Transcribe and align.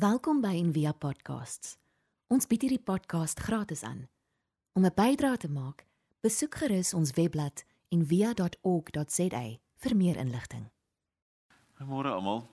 Welkom 0.00 0.38
by 0.40 0.54
Envia 0.56 0.94
Podcasts. 0.96 1.74
Ons 2.32 2.46
bied 2.48 2.62
hierdie 2.64 2.80
podcast 2.80 3.42
gratis 3.44 3.82
aan. 3.84 4.06
Om 4.72 4.86
'n 4.86 4.94
bydrae 4.96 5.36
te 5.36 5.50
maak, 5.50 5.84
besoek 6.20 6.54
gerus 6.54 6.94
ons 6.94 7.10
webblad 7.10 7.64
en 7.88 8.06
via.org.za 8.06 9.42
vir 9.76 9.96
meer 9.96 10.16
inligting. 10.16 10.70
Goeiemôre 11.74 12.08
almal. 12.08 12.48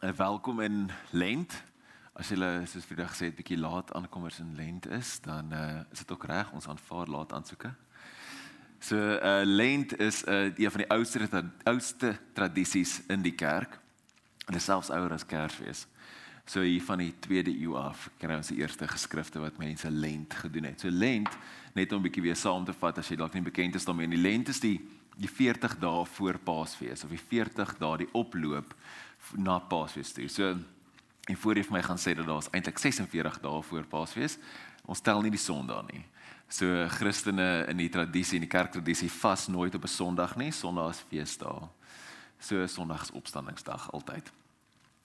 En 0.00 0.16
welkom 0.16 0.60
in 0.60 0.90
Lent. 1.10 1.62
As 2.12 2.28
julle 2.28 2.62
soos 2.66 2.84
vandag 2.84 3.10
gesê 3.10 3.24
het 3.30 3.36
bietjie 3.36 3.58
laat 3.58 3.92
aankomers 3.92 4.38
in 4.38 4.54
Lent 4.56 4.88
is, 4.88 5.20
dan 5.20 5.52
uh, 5.52 5.80
is 5.92 5.98
dit 5.98 6.12
ook 6.12 6.24
reg 6.24 6.52
ons 6.52 6.68
aanvaar 6.68 7.06
laat 7.06 7.32
aansoeke. 7.32 7.74
So 8.78 8.96
uh 8.96 9.44
Lent 9.44 9.98
is 9.98 10.24
'n 10.24 10.30
uh, 10.30 10.56
een 10.56 10.70
van 10.70 10.80
die 10.80 10.90
oudste 10.90 11.52
oudste 11.62 12.18
tradisies 12.32 13.06
in 13.06 13.22
die 13.22 13.34
kerk. 13.34 13.72
En 14.46 14.52
dit 14.52 14.56
is 14.56 14.64
selfs 14.64 14.90
ouer 14.90 15.12
as 15.12 15.26
Kersfees. 15.26 15.86
So 16.46 16.62
hier 16.62 16.82
van 16.82 17.00
die 17.02 17.12
2de 17.26 17.50
eeu 17.58 17.74
af 17.74 18.04
kry 18.22 18.36
ons 18.38 18.52
die 18.52 18.60
eerste 18.60 18.86
geskrifte 18.86 19.40
wat 19.42 19.56
mense 19.58 19.90
Lent 19.90 20.34
gedoen 20.44 20.68
het. 20.70 20.80
So 20.80 20.92
Lent 20.94 21.32
net 21.74 21.92
om 21.92 21.98
'n 21.98 22.06
bietjie 22.06 22.22
weer 22.22 22.36
saam 22.36 22.64
te 22.64 22.72
vat 22.72 22.98
as 22.98 23.08
jy 23.08 23.16
dalk 23.16 23.34
nie 23.34 23.42
bekend 23.42 23.74
is 23.74 23.84
daarmee 23.84 24.06
nie. 24.06 24.16
Lent 24.18 24.48
is 24.48 24.60
die 24.60 24.80
die 25.16 25.28
40 25.28 25.78
dae 25.78 26.04
voor 26.04 26.38
Paasfees 26.38 27.04
of 27.04 27.10
die 27.10 27.18
40 27.18 27.78
dae 27.78 27.96
die 27.96 28.08
oploop 28.12 28.74
na 29.36 29.58
Paasfees 29.58 30.12
toe. 30.12 30.28
So 30.28 30.56
en 31.28 31.36
voor 31.36 31.56
jy 31.56 31.64
vir 31.64 31.72
my 31.72 31.82
gaan 31.82 31.98
sê 31.98 32.14
dat 32.14 32.26
daar 32.26 32.38
is 32.38 32.50
eintlik 32.52 32.78
46 32.78 33.40
dae 33.40 33.62
voor 33.62 33.84
Paasfees. 33.84 34.38
Ons 34.84 35.00
tel 35.00 35.22
nie 35.22 35.30
die 35.30 35.38
Sondae 35.38 35.82
nie. 35.92 36.04
So 36.48 36.86
Christene 36.88 37.66
in 37.68 37.76
die 37.76 37.88
tradisie 37.88 38.36
en 38.36 38.46
die 38.46 38.48
kerktradisie 38.58 39.10
vas 39.10 39.48
nooit 39.48 39.74
op 39.74 39.82
'n 39.82 39.88
Sondag 39.88 40.36
nie. 40.36 40.52
Sondag 40.52 40.90
is 40.90 41.04
feesdag. 41.10 41.68
So 42.38 42.66
Sondag 42.66 43.02
is 43.02 43.10
opstandingsdag 43.10 43.90
altyd. 43.92 44.45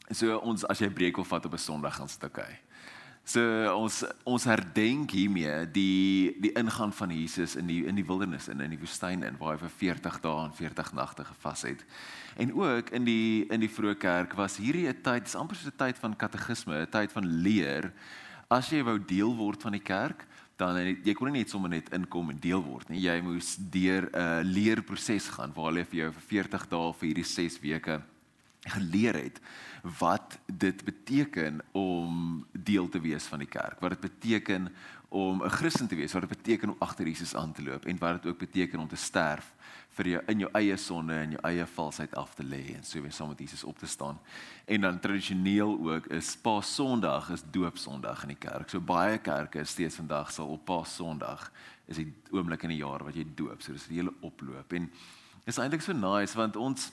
So 0.10 0.38
ons 0.40 0.66
as 0.66 0.80
jy 0.80 0.90
breek 0.90 1.18
of 1.18 1.28
vat 1.28 1.46
op 1.46 1.54
'n 1.54 1.58
Sondag 1.58 1.96
gaan 1.96 2.10
sit 2.10 2.24
okay. 2.24 2.60
So 3.24 3.42
ons 3.78 4.02
ons 4.26 4.46
herdenk 4.50 5.14
hiermee 5.14 5.68
die 5.70 6.34
die 6.42 6.52
ingaan 6.58 6.92
van 6.92 7.12
Jesus 7.14 7.56
in 7.56 7.68
die 7.70 7.84
in 7.86 7.96
die 7.96 8.06
wildernis 8.06 8.50
en 8.50 8.64
in 8.66 8.74
die 8.74 8.80
woestyn 8.82 9.22
in 9.24 9.38
waar 9.38 9.54
hy 9.54 9.62
vir 9.62 9.76
40 9.78 10.18
dae 10.24 10.46
en 10.48 10.56
40 10.58 10.94
nagte 10.98 11.26
gevas 11.28 11.62
het. 11.70 11.86
En 12.42 12.54
ook 12.54 12.90
in 12.90 13.06
die 13.06 13.46
in 13.54 13.62
die 13.62 13.70
vroeë 13.70 13.98
kerk 14.02 14.34
was 14.34 14.58
hierdie 14.58 14.88
'n 14.90 15.02
tyd, 15.04 15.24
dis 15.24 15.36
amper 15.36 15.56
so 15.56 15.68
'n 15.68 15.78
tyd 15.78 15.98
van 15.98 16.16
katekisme, 16.16 16.82
'n 16.82 16.90
tyd 16.90 17.12
van 17.12 17.26
leer. 17.26 17.94
As 18.50 18.70
jy 18.70 18.84
wou 18.84 18.98
deel 18.98 19.36
word 19.36 19.62
van 19.62 19.72
die 19.72 19.86
kerk, 19.86 20.26
dan 20.58 20.76
jy 21.04 21.14
kon 21.14 21.32
nie 21.32 21.40
net 21.40 21.50
sommer 21.50 21.70
net 21.70 21.94
inkom 21.94 22.30
en 22.30 22.40
deel 22.40 22.62
word 22.64 22.90
nie. 22.90 23.00
Jy 23.00 23.22
moes 23.22 23.56
deur 23.56 24.10
'n 24.10 24.18
uh, 24.18 24.42
leerproses 24.44 25.30
gaan 25.30 25.54
waar 25.54 25.72
hulle 25.72 25.86
vir 25.86 26.00
jou 26.00 26.12
vir 26.12 26.22
40 26.28 26.68
dae 26.70 26.94
vir 26.94 27.08
hierdie 27.08 27.24
6 27.24 27.62
weke 27.62 28.02
geleer 28.62 29.16
het 29.16 29.40
wat 29.98 30.38
dit 30.46 30.84
beteken 30.86 31.62
om 31.72 32.46
deel 32.52 32.90
te 32.90 33.00
wees 33.00 33.24
van 33.24 33.40
die 33.40 33.48
kerk. 33.48 33.80
Wat 33.80 33.90
dit 33.90 34.00
beteken 34.00 34.70
om 35.10 35.44
'n 35.44 35.50
Christen 35.50 35.88
te 35.88 35.96
wees, 35.96 36.14
wat 36.14 36.22
dit 36.22 36.38
beteken 36.38 36.70
om 36.70 36.76
agter 36.80 37.06
Jesus 37.06 37.36
aan 37.36 37.52
te 37.52 37.64
loop 37.64 37.86
en 37.86 37.98
wat 37.98 38.22
dit 38.22 38.32
ook 38.32 38.38
beteken 38.38 38.80
om 38.80 38.88
te 38.88 38.96
sterf 38.96 39.54
vir 39.90 40.08
jou 40.08 40.22
in 40.28 40.40
jou 40.40 40.50
eie 40.56 40.78
sonde 40.78 41.14
en 41.14 41.34
jou 41.36 41.42
eie 41.44 41.66
valsheid 41.66 42.16
af 42.16 42.34
te 42.34 42.44
lê 42.44 42.76
en 42.76 42.84
so 42.84 43.02
weer 43.02 43.12
saam 43.12 43.28
met 43.28 43.40
Jesus 43.40 43.64
op 43.64 43.80
te 43.80 43.88
staan. 43.88 44.20
En 44.66 44.82
dan 44.82 45.00
tradisioneel 45.00 45.92
ook 45.92 46.08
is 46.08 46.36
Paas 46.36 46.76
Sondag 46.76 47.30
is 47.30 47.44
doopsondag 47.52 48.22
in 48.22 48.28
die 48.28 48.38
kerk. 48.38 48.70
So 48.70 48.80
baie 48.80 49.18
kerke 49.18 49.64
steeds 49.64 49.96
vandag 49.96 50.32
sal 50.32 50.48
op 50.48 50.66
Paas 50.66 50.96
Sondag 50.96 51.52
is 51.86 51.96
die 51.96 52.14
oomblik 52.32 52.64
in 52.64 52.70
die 52.70 52.78
jaar 52.78 53.04
wat 53.04 53.16
jy 53.16 53.26
doop. 53.36 53.62
So 53.62 53.72
dis 53.72 53.88
die 53.88 54.00
hele 54.00 54.14
oploop 54.22 54.74
en 54.74 54.92
is 55.46 55.58
eintlik 55.58 55.82
so 55.82 55.94
nice 55.94 56.38
want 56.38 56.56
ons 56.56 56.92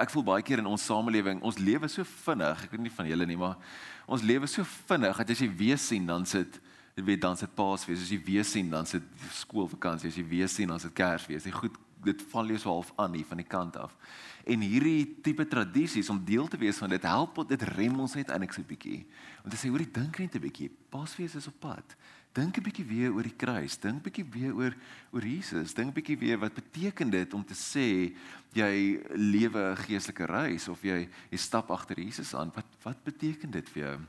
ek 0.00 0.12
voel 0.14 0.24
baie 0.24 0.44
keer 0.44 0.62
in 0.62 0.68
ons 0.68 0.84
samelewing, 0.88 1.42
ons 1.44 1.58
lewe 1.60 1.88
so 1.92 2.06
vinnig. 2.24 2.62
Ek 2.64 2.72
weet 2.72 2.84
nie 2.86 2.94
van 2.94 3.08
julle 3.10 3.26
nie, 3.28 3.36
maar 3.36 3.58
ons 4.06 4.24
lewe 4.24 4.48
so 4.48 4.64
vinnig 4.88 5.20
dat 5.20 5.32
as 5.34 5.42
jy 5.44 5.50
weer 5.58 5.80
sien 5.80 6.06
dan 6.08 6.24
sit 6.28 6.60
jy 6.94 7.02
weet 7.02 7.22
dan 7.24 7.36
sit 7.36 7.50
Paasfees, 7.58 8.04
as 8.04 8.10
jy 8.12 8.20
weer 8.22 8.44
sien 8.46 8.68
dan 8.70 8.86
sit 8.86 9.02
skoolvakansie, 9.34 10.12
as 10.12 10.18
jy 10.18 10.22
weer 10.30 10.50
sien 10.50 10.70
dan 10.70 10.78
sit 10.78 10.94
Kersfees. 10.94 11.42
Dit 11.42 11.56
goed 11.56 11.74
dit 12.04 12.22
val 12.32 12.46
jou 12.46 12.58
so 12.58 12.68
half 12.70 12.92
aan 12.96 13.14
hier 13.14 13.26
van 13.28 13.40
die 13.40 13.46
kant 13.46 13.76
af. 13.76 13.96
En 14.44 14.60
hierdie 14.60 15.20
tipe 15.22 15.46
tradisies 15.48 16.10
om 16.12 16.24
deel 16.24 16.48
te 16.48 16.60
wees 16.60 16.78
van 16.78 16.92
dit 16.92 17.02
help 17.02 17.40
dit 17.48 17.62
rem 17.74 18.00
ons 18.00 18.14
net 18.14 18.28
eintlik 18.28 18.52
so 18.52 18.60
'n 18.60 18.68
bietjie. 18.68 19.06
Want 19.42 19.54
as 19.54 19.62
jy 19.62 19.70
hoorie 19.70 19.90
dink 19.90 20.18
net 20.18 20.34
'n 20.34 20.40
bietjie, 20.40 20.70
Paasfees 20.90 21.34
is 21.34 21.46
op 21.46 21.60
pad. 21.60 21.96
Dink 22.32 22.58
'n 22.58 22.62
bietjie 22.62 22.84
weer 22.84 23.12
oor 23.12 23.22
die 23.22 23.36
kruis, 23.36 23.76
dink 23.78 24.02
bietjie 24.02 24.24
weer 24.30 24.54
oor 24.54 24.74
oor 25.12 25.22
Jesus, 25.22 25.74
dink 25.74 25.94
bietjie 25.94 26.18
weer 26.18 26.38
wat 26.38 26.54
beteken 26.54 27.10
dit 27.10 27.34
om 27.34 27.44
te 27.44 27.54
sê 27.54 28.14
jy 28.52 29.00
lewe 29.14 29.72
'n 29.72 29.76
geestelike 29.76 30.26
reis 30.26 30.68
of 30.68 30.82
jy 30.82 31.08
jy 31.30 31.38
stap 31.38 31.70
agter 31.70 31.96
Jesus 31.96 32.34
aan. 32.34 32.50
Wat 32.54 32.66
wat 32.82 33.04
beteken 33.04 33.50
dit 33.50 33.68
vir 33.68 33.82
jou? 33.82 34.00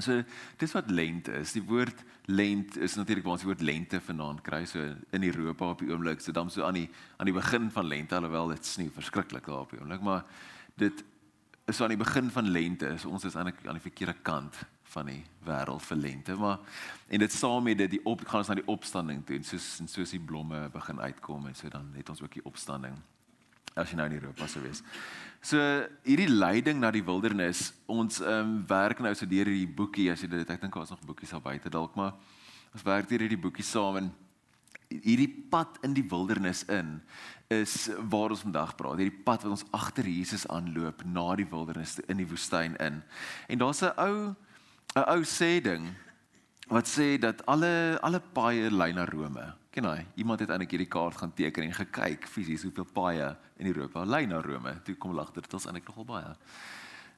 So 0.00 0.22
dis 0.56 0.72
wat 0.72 0.90
lent 0.90 1.28
is. 1.28 1.52
Die 1.52 1.62
woord 1.68 2.04
lent 2.32 2.78
is 2.80 2.94
natuurlik 2.96 3.26
waar 3.26 3.36
ons 3.36 3.44
die 3.44 3.50
woord 3.50 3.64
lente 3.66 4.00
vanaand 4.00 4.40
kry 4.46 4.62
so 4.64 4.80
in 5.12 5.26
Europa 5.26 5.68
op 5.74 5.82
die 5.84 5.90
oomblik. 5.92 6.22
So 6.24 6.32
dan 6.32 6.50
so 6.50 6.64
aan 6.64 6.78
die 6.80 6.88
aan 7.18 7.28
die 7.28 7.36
begin 7.36 7.68
van 7.70 7.86
lente 7.86 8.16
alhoewel 8.16 8.54
dit 8.54 8.66
sneeu 8.66 8.92
verskriklik 8.94 9.46
daar 9.46 9.66
op 9.66 9.74
die 9.74 9.80
oomblik, 9.80 10.00
maar 10.00 10.24
dit 10.80 11.04
is 11.68 11.80
aan 11.80 11.92
die 11.92 12.00
begin 12.00 12.30
van 12.32 12.48
lente. 12.48 12.94
So 12.98 13.12
ons 13.12 13.28
is 13.28 13.36
eintlik 13.36 13.66
aan 13.66 13.76
die 13.76 13.84
verkeerde 13.84 14.16
kant 14.24 14.62
van 14.92 15.08
die 15.08 15.22
wêreld 15.44 15.84
vir 15.88 15.96
lente, 15.96 16.34
maar 16.36 16.58
en 17.08 17.20
dit 17.20 17.32
saam 17.32 17.64
met 17.64 17.78
dit 17.80 17.96
die 17.96 18.04
op 18.08 18.24
gaan 18.28 18.42
ons 18.42 18.48
na 18.48 18.58
die 18.60 18.68
opstanding 18.68 19.22
toe 19.26 19.36
en 19.36 19.44
soos 19.44 19.68
en 19.80 19.88
soos 19.88 20.12
die 20.12 20.20
blomme 20.20 20.66
begin 20.72 21.00
uitkom 21.00 21.46
en 21.48 21.56
so 21.56 21.68
dan 21.72 21.92
het 21.96 22.08
ons 22.12 22.20
ook 22.24 22.32
die 22.36 22.44
opstanding 22.48 22.96
as 23.76 23.90
jy 23.90 23.96
nou 23.96 24.06
in 24.06 24.18
Europa 24.20 24.46
sou 24.48 24.62
wees. 24.62 24.82
So 25.42 25.58
hierdie 26.06 26.30
leiding 26.30 26.78
na 26.80 26.90
die 26.94 27.02
wildernis, 27.02 27.72
ons 27.90 28.20
ehm 28.20 28.40
um, 28.40 28.66
werk 28.68 29.00
nou 29.00 29.14
so 29.14 29.26
deur 29.26 29.48
hierdie 29.50 29.66
boekie 29.66 30.10
as 30.12 30.22
jy 30.22 30.28
dit 30.30 30.50
ek 30.50 30.60
dink 30.60 30.74
daar's 30.74 30.90
nog 30.94 31.02
boekies 31.06 31.32
al 31.32 31.42
buite 31.42 31.70
dalk 31.72 31.96
maar 31.98 32.14
ons 32.72 32.84
werk 32.86 33.08
deur 33.08 33.24
hierdie 33.24 33.40
boekie 33.40 33.66
saam 33.66 33.98
en 34.00 34.12
hierdie 34.92 35.30
pad 35.50 35.78
in 35.86 35.94
die 35.96 36.04
wildernis 36.04 36.64
in 36.68 37.00
is 37.52 37.90
waar 38.12 38.32
ons 38.32 38.44
vandag 38.44 38.74
praat. 38.78 39.00
Hierdie 39.00 39.24
pad 39.24 39.44
wat 39.44 39.56
ons 39.56 39.66
agter 39.76 40.08
Jesus 40.08 40.46
aanloop 40.52 41.04
na 41.04 41.26
die 41.36 41.48
wildernis 41.48 41.98
in 42.08 42.20
die 42.22 42.28
woestyn 42.28 42.76
in. 42.80 43.02
En 43.48 43.58
daar's 43.58 43.82
'n 43.82 43.92
ou 43.96 44.34
'n 44.96 45.08
ou 45.14 45.22
sê 45.24 45.60
ding 45.60 45.94
wat 46.68 46.86
sê 46.86 47.18
dat 47.18 47.44
alle 47.46 47.98
alle 48.02 48.20
paaie 48.20 48.70
lei 48.70 48.92
na 48.92 49.04
Rome. 49.04 49.61
Ken 49.72 49.86
jy? 49.88 50.02
Iemand 50.20 50.42
het 50.44 50.50
eintlik 50.52 50.74
hierdie 50.74 50.90
kaart 50.92 51.16
gaan 51.16 51.32
teken 51.32 51.64
en 51.64 51.72
gekyk 51.72 52.26
fisies 52.28 52.64
hoeveel 52.66 52.84
paaie 52.92 53.30
in 53.56 53.70
Europa 53.70 54.04
lei 54.04 54.26
na 54.28 54.42
Rome. 54.44 54.74
Toe 54.84 54.94
kom 55.00 55.14
lag 55.16 55.30
dit 55.32 55.48
is 55.48 55.64
eintlik 55.64 55.88
nogal 55.88 56.04
baie. 56.04 56.34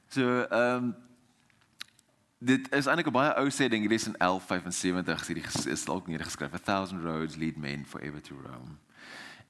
So, 0.07 0.45
ehm 0.45 0.87
um, 0.87 0.95
dit 2.39 2.71
is 2.71 2.87
eintlik 2.87 3.09
'n 3.11 3.15
baie 3.15 3.33
ou 3.41 3.49
sê 3.51 3.67
ding. 3.67 3.83
Dit 3.89 3.99
is 3.99 4.07
in 4.07 4.15
1175 4.17 5.25
sê 5.25 5.33
die 5.33 5.71
is 5.71 5.85
dalk 5.85 6.07
neergeskryf. 6.07 6.53
A 6.53 6.57
thousand 6.57 7.03
roads 7.03 7.35
lead 7.35 7.57
men 7.57 7.85
forever 7.85 8.21
to 8.21 8.35
Rome. 8.35 8.79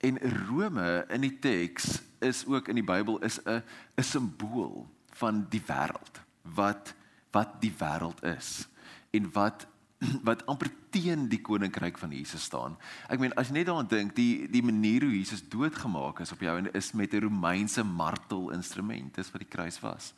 En 0.01 0.17
Rome 0.47 1.05
in 1.09 1.21
die 1.21 1.39
teks 1.39 2.01
is 2.19 2.45
ook 2.45 2.67
in 2.67 2.75
die 2.75 2.83
Bybel 2.83 3.19
is 3.21 3.39
'n 3.45 3.61
'n 3.97 4.03
simbool 4.03 4.89
van 5.13 5.45
die 5.49 5.61
wêreld 5.61 6.21
wat 6.41 6.93
wat 7.31 7.61
die 7.61 7.73
wêreld 7.77 8.23
is 8.23 8.67
en 9.11 9.31
wat 9.31 9.67
wat 10.27 10.43
amper 10.51 10.69
teen 10.89 11.27
die 11.31 11.41
koninkryk 11.41 11.97
van 11.99 12.11
Jesus 12.11 12.47
staan. 12.49 12.77
Ek 13.11 13.19
meen 13.21 13.35
as 13.39 13.49
jy 13.49 13.59
net 13.59 13.69
daaraan 13.69 13.89
dink, 13.89 14.15
die 14.17 14.47
die 14.51 14.63
manier 14.65 15.05
hoe 15.07 15.15
Jesus 15.15 15.43
doodgemaak 15.51 16.21
is 16.23 16.33
op 16.35 16.43
jou 16.43 16.55
en 16.57 16.71
is 16.73 16.91
met 16.93 17.13
'n 17.13 17.27
Romeinse 17.27 17.83
martelinstrument, 17.83 19.15
dis 19.15 19.31
wat 19.31 19.41
die 19.41 19.53
kruis 19.57 19.79
was. 19.79 20.13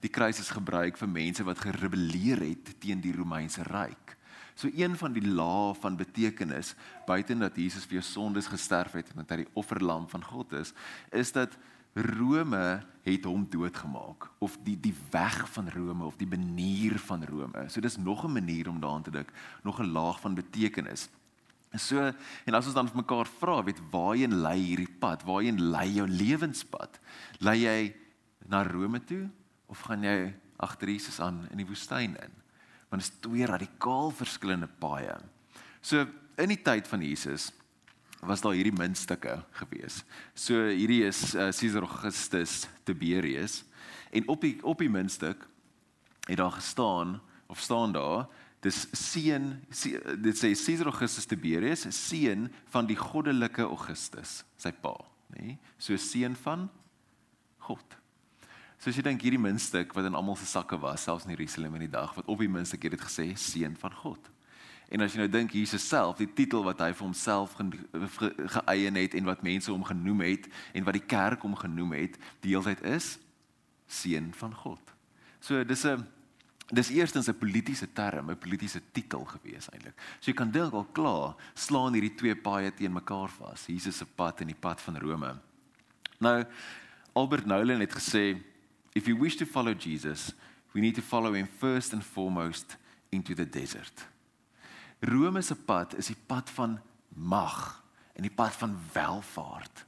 Die 0.00 0.12
kruis 0.12 0.38
is 0.38 0.50
gebruik 0.50 0.96
vir 0.96 1.08
mense 1.08 1.44
wat 1.44 1.58
gerebelleer 1.58 2.40
het 2.40 2.74
teen 2.80 3.00
die 3.00 3.14
Romeinse 3.16 3.62
ryk. 3.62 4.16
So 4.56 4.68
een 4.72 4.96
van 4.96 5.12
die 5.12 5.24
lae 5.24 5.74
van 5.74 5.96
betekenis 5.96 6.74
buiten 7.06 7.38
dat 7.38 7.56
Jesus 7.56 7.84
vir 7.84 8.00
jou 8.00 8.02
sondes 8.02 8.46
gesterf 8.48 8.92
het 8.92 9.10
en 9.12 9.20
dat 9.20 9.30
hy 9.30 9.36
die 9.44 9.52
offerlam 9.54 10.08
van 10.08 10.24
God 10.24 10.52
is, 10.52 10.72
is 11.12 11.32
dat 11.32 11.56
Rome 11.96 12.82
het 13.06 13.24
hom 13.24 13.46
doodgemaak 13.48 14.28
of 14.44 14.58
die 14.66 14.76
die 14.80 14.94
weg 15.10 15.38
van 15.54 15.70
Rome 15.72 16.04
of 16.04 16.18
die 16.20 16.28
manier 16.28 16.98
van 17.06 17.24
Rome. 17.24 17.68
So 17.68 17.80
dis 17.80 17.96
nog 17.96 18.24
'n 18.24 18.32
manier 18.32 18.68
om 18.68 18.80
daaraan 18.80 19.02
te 19.02 19.10
dink, 19.10 19.32
nog 19.62 19.80
'n 19.80 19.92
laag 19.92 20.20
van 20.20 20.34
betekenis. 20.34 21.08
So 21.74 22.12
en 22.44 22.54
as 22.54 22.66
ons 22.66 22.74
dan 22.74 22.88
vir 22.88 22.96
mekaar 22.96 23.26
vra, 23.26 23.62
weet 23.64 23.80
waarheen 23.90 24.40
lei 24.40 24.58
hierdie 24.58 24.96
pad? 24.98 25.22
Waarheen 25.22 25.60
lei 25.70 25.88
jou 25.92 26.08
lewenspad? 26.08 27.00
Lei 27.38 27.58
jy 27.60 27.94
na 28.48 28.62
Rome 28.62 29.04
toe 29.04 29.30
of 29.66 29.80
gaan 29.80 30.02
jy 30.02 30.34
agter 30.56 30.88
Jesus 30.88 31.20
aan 31.20 31.46
in 31.50 31.56
die 31.56 31.66
woestyn 31.66 32.16
in? 32.16 32.34
Want 32.88 33.02
dit 33.02 33.12
is 33.12 33.20
twee 33.20 33.46
radikaal 33.46 34.10
verskillende 34.10 34.68
paaie. 34.68 35.16
So 35.80 36.06
in 36.36 36.48
die 36.48 36.62
tyd 36.62 36.88
van 36.88 37.02
Jesus 37.02 37.52
was 38.20 38.40
daar 38.40 38.56
hierdie 38.56 38.74
muntstukke 38.74 39.38
gewees. 39.58 40.00
So 40.34 40.66
hierdie 40.68 41.04
is 41.06 41.34
uh, 41.34 41.50
Caesar 41.52 41.84
Augustus 41.86 42.66
Tiberius 42.84 43.64
en 44.10 44.28
op 44.28 44.40
die 44.40 44.56
op 44.64 44.80
die 44.80 44.90
muntstuk 44.90 45.46
het 46.26 46.40
daar 46.40 46.56
gestaan 46.56 47.20
of 47.46 47.60
staan 47.60 47.92
daar 47.92 48.26
dis 48.64 48.86
seun 48.92 49.52
dit 50.22 50.38
sê 50.38 50.54
Caesar 50.54 50.90
Augustus 50.90 51.28
Tiberius 51.28 51.86
is 51.86 52.00
seun 52.08 52.48
van 52.72 52.88
die 52.88 52.98
goddelike 52.98 53.66
Augustus 53.68 54.40
sy 54.58 54.72
pa 54.72 54.96
nê 55.36 55.52
nee? 55.52 55.58
so 55.78 55.96
seun 56.00 56.36
van 56.46 56.68
God 57.68 58.02
So 58.76 58.92
as 58.92 58.98
jy 58.98 59.06
dink 59.06 59.22
hierdie 59.24 59.40
muntstuk 59.40 59.94
wat 59.96 60.04
in 60.04 60.16
almal 60.18 60.36
se 60.36 60.46
sakke 60.48 60.76
was, 60.80 61.06
selfs 61.06 61.24
in 61.24 61.32
Jerusalem 61.32 61.78
in 61.78 61.86
die 61.86 61.94
dag 61.94 62.12
wat 62.16 62.28
op 62.28 62.42
die 62.42 62.50
muntstuk 62.50 62.84
het 62.84 62.92
dit 62.96 63.04
gesê 63.06 63.30
seun 63.40 63.76
van 63.80 63.94
God. 64.02 64.28
En 64.88 65.02
as 65.02 65.14
jy 65.14 65.24
nou 65.24 65.30
dink 65.30 65.54
Jesus 65.56 65.82
self, 65.88 66.20
die 66.20 66.28
titel 66.30 66.62
wat 66.66 66.78
hy 66.84 66.92
vir 66.94 67.06
homself 67.08 67.56
geëien 67.58 68.98
het 69.00 69.16
en 69.18 69.26
wat 69.26 69.42
mense 69.42 69.70
hom 69.72 69.82
genoem 69.86 70.22
het 70.28 70.46
en 70.78 70.86
wat 70.86 70.94
die 70.94 71.06
kerk 71.10 71.42
hom 71.42 71.56
genoem 71.58 71.96
het, 71.98 72.18
die 72.44 72.54
hele 72.54 72.70
tyd 72.70 72.84
is 72.94 73.16
seun 73.90 74.30
van 74.38 74.54
God. 74.54 74.92
So 75.40 75.64
dis 75.64 75.84
'n 75.84 76.06
dis 76.70 76.90
eerstens 76.90 77.28
'n 77.28 77.38
politieke 77.38 77.92
term, 77.92 78.30
'n 78.30 78.38
politieke 78.38 78.82
titel 78.92 79.24
gewees 79.24 79.68
eintlik. 79.70 79.94
So 80.20 80.30
jy 80.30 80.34
kan 80.34 80.50
dink 80.50 80.72
al 80.72 80.86
klaar 80.92 81.34
slaan 81.54 81.92
hierdie 81.92 82.14
twee 82.14 82.34
paaie 82.34 82.70
teen 82.74 82.92
mekaar 82.92 83.28
vas. 83.28 83.66
Jesus 83.66 83.96
se 83.96 84.04
pad 84.04 84.40
en 84.40 84.46
die 84.46 84.60
pad 84.60 84.80
van 84.80 84.98
Rome. 84.98 85.38
Nou 86.18 86.44
Albert 87.12 87.46
Nolan 87.46 87.80
het 87.80 87.92
gesê 87.92 88.42
if 88.94 89.06
you 89.06 89.18
wish 89.18 89.36
to 89.36 89.44
follow 89.44 89.74
Jesus, 89.74 90.32
we 90.72 90.80
need 90.80 90.94
to 90.94 91.02
follow 91.02 91.34
him 91.34 91.46
first 91.46 91.92
and 91.92 92.04
foremost 92.04 92.76
into 93.10 93.34
the 93.34 93.48
desert. 93.48 94.06
Rome 95.00 95.42
se 95.42 95.54
pad 95.54 95.96
is 96.00 96.06
die 96.06 96.18
pad 96.26 96.50
van 96.50 96.78
mag 97.08 97.84
en 98.16 98.24
die 98.24 98.32
pad 98.32 98.56
van 98.56 98.76
welvaart 98.92 99.84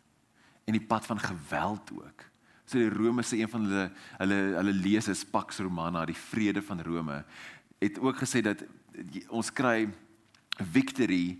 en 0.68 0.76
die 0.76 0.84
pad 0.84 1.06
van 1.08 1.20
geweld 1.20 1.90
ook. 1.96 2.24
So 2.68 2.76
die 2.76 2.92
Rome 2.92 3.22
se 3.24 3.38
een 3.40 3.48
van 3.48 3.64
hulle 3.64 3.86
hulle 4.18 4.40
hulle 4.58 4.74
lees 4.76 5.08
is 5.08 5.24
Pax 5.24 5.62
Romana, 5.64 6.04
die 6.04 6.16
vrede 6.16 6.62
van 6.62 6.82
Rome, 6.84 7.22
het 7.80 7.98
ook 7.98 8.20
gesê 8.20 8.42
dat 8.44 8.64
ons 9.32 9.52
kry 9.52 9.88
victory 10.58 11.38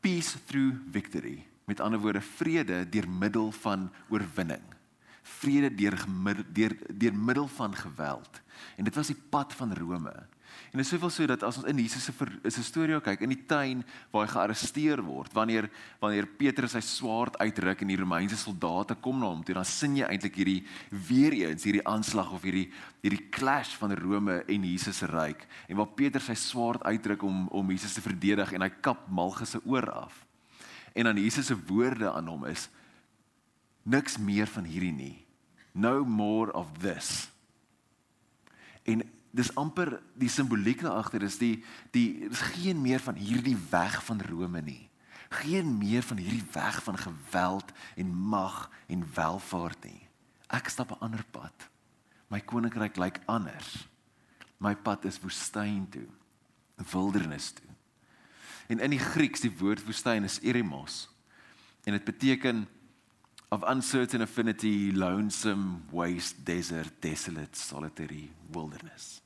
peace 0.00 0.38
through 0.46 0.78
victory. 0.94 1.40
Met 1.66 1.80
ander 1.80 1.98
woorde 1.98 2.22
vrede 2.22 2.84
deur 2.88 3.08
middel 3.10 3.50
van 3.52 3.90
oorwinning. 4.08 4.75
Vrede 5.26 5.72
deur 5.74 5.98
deur 6.54 6.76
deur 6.94 7.14
middel 7.14 7.48
van 7.48 7.74
geweld. 7.74 8.40
En 8.76 8.84
dit 8.84 8.94
was 8.94 9.10
die 9.10 9.22
pad 9.30 9.54
van 9.54 9.74
Rome. 9.74 10.14
En 10.70 10.78
dit 10.78 10.84
is 10.84 10.88
soveel 10.88 11.10
so 11.10 11.26
dat 11.28 11.42
as 11.46 11.58
ons 11.60 11.66
in 11.70 11.78
Jesus 11.78 12.04
se 12.04 12.12
is 12.42 12.58
'n 12.58 12.62
storie 12.62 13.00
kyk 13.00 13.20
in 13.20 13.28
die 13.28 13.46
tuin 13.46 13.84
waar 14.10 14.26
hy 14.26 14.32
gearresteer 14.32 15.02
word, 15.02 15.32
wanneer 15.32 15.70
wanneer 16.00 16.26
Petrus 16.26 16.72
sy 16.72 16.80
swaard 16.80 17.38
uitruk 17.38 17.80
en 17.80 17.88
die 17.88 17.96
Romeinse 17.96 18.36
soldate 18.36 18.94
kom 18.94 19.18
na 19.18 19.26
hom 19.26 19.42
toe, 19.44 19.54
dan 19.54 19.64
sien 19.64 19.96
jy 19.96 20.04
eintlik 20.04 20.34
hierdie 20.34 20.64
weer 20.90 21.32
eens 21.32 21.64
hierdie 21.64 21.86
aanslag 21.86 22.32
of 22.32 22.42
hierdie 22.42 22.72
hierdie 23.02 23.28
clash 23.30 23.76
van 23.76 23.92
Rome 23.92 24.44
en 24.46 24.64
Jesus 24.64 24.96
se 24.96 25.06
ryk. 25.06 25.46
En 25.68 25.76
waar 25.76 25.94
Petrus 25.94 26.24
sy 26.24 26.34
swaard 26.34 26.82
uitruk 26.82 27.22
om 27.22 27.48
om 27.48 27.70
Jesus 27.70 27.94
te 27.94 28.00
verdedig 28.00 28.52
en 28.52 28.62
hy 28.62 28.70
kap 28.80 29.08
Malchus 29.08 29.50
se 29.50 29.60
oor 29.64 29.90
af. 29.90 30.26
En 30.94 31.04
dan 31.04 31.16
Jesus 31.16 31.46
se 31.46 31.56
woorde 31.66 32.10
aan 32.12 32.26
hom 32.26 32.44
is 32.44 32.68
niks 33.86 34.18
meer 34.18 34.48
van 34.50 34.66
hierdie 34.66 34.92
nie. 34.92 35.16
No 35.72 36.04
more 36.04 36.52
of 36.52 36.66
this. 36.82 37.28
En 38.82 39.04
dis 39.36 39.52
amper 39.54 39.98
die 40.16 40.30
simboliek 40.32 40.82
daar 40.82 40.98
agter 41.02 41.22
is 41.26 41.38
die 41.38 41.60
die 41.94 42.26
is 42.30 42.42
geen 42.56 42.80
meer 42.82 43.00
van 43.02 43.18
hierdie 43.20 43.56
weg 43.70 44.00
van 44.04 44.22
Rome 44.26 44.62
nie. 44.64 44.88
Geen 45.42 45.76
meer 45.78 46.02
van 46.02 46.16
hierdie 46.22 46.44
weg 46.52 46.82
van 46.82 46.98
geweld 46.98 47.72
en 47.94 48.14
mag 48.14 48.70
en 48.86 49.06
welvaart 49.14 49.84
nie. 49.84 50.08
Ek 50.48 50.68
stap 50.68 50.90
'n 50.90 51.00
ander 51.00 51.24
pad. 51.30 51.68
My 52.28 52.40
koninkryk 52.40 52.96
lyk 52.96 53.20
anders. 53.26 53.88
My 54.58 54.74
pad 54.74 55.04
is 55.04 55.20
woestyn 55.20 55.88
toe. 55.90 56.08
Wildernis 56.92 57.50
toe. 57.50 57.68
En 58.66 58.78
in 58.78 58.90
die 58.90 58.98
Grieks 58.98 59.40
die 59.40 59.52
woord 59.58 59.84
woestyn 59.84 60.24
is 60.24 60.40
eremos. 60.40 61.08
En 61.84 61.92
dit 61.92 62.04
beteken 62.04 62.66
of 63.48 63.62
uncertain 63.62 64.22
affinity, 64.22 64.90
lonesome, 64.92 65.82
waste, 65.90 66.44
desert, 66.44 66.92
desolate, 67.00 67.56
solitary, 67.56 68.30
wilderness. 68.52 69.20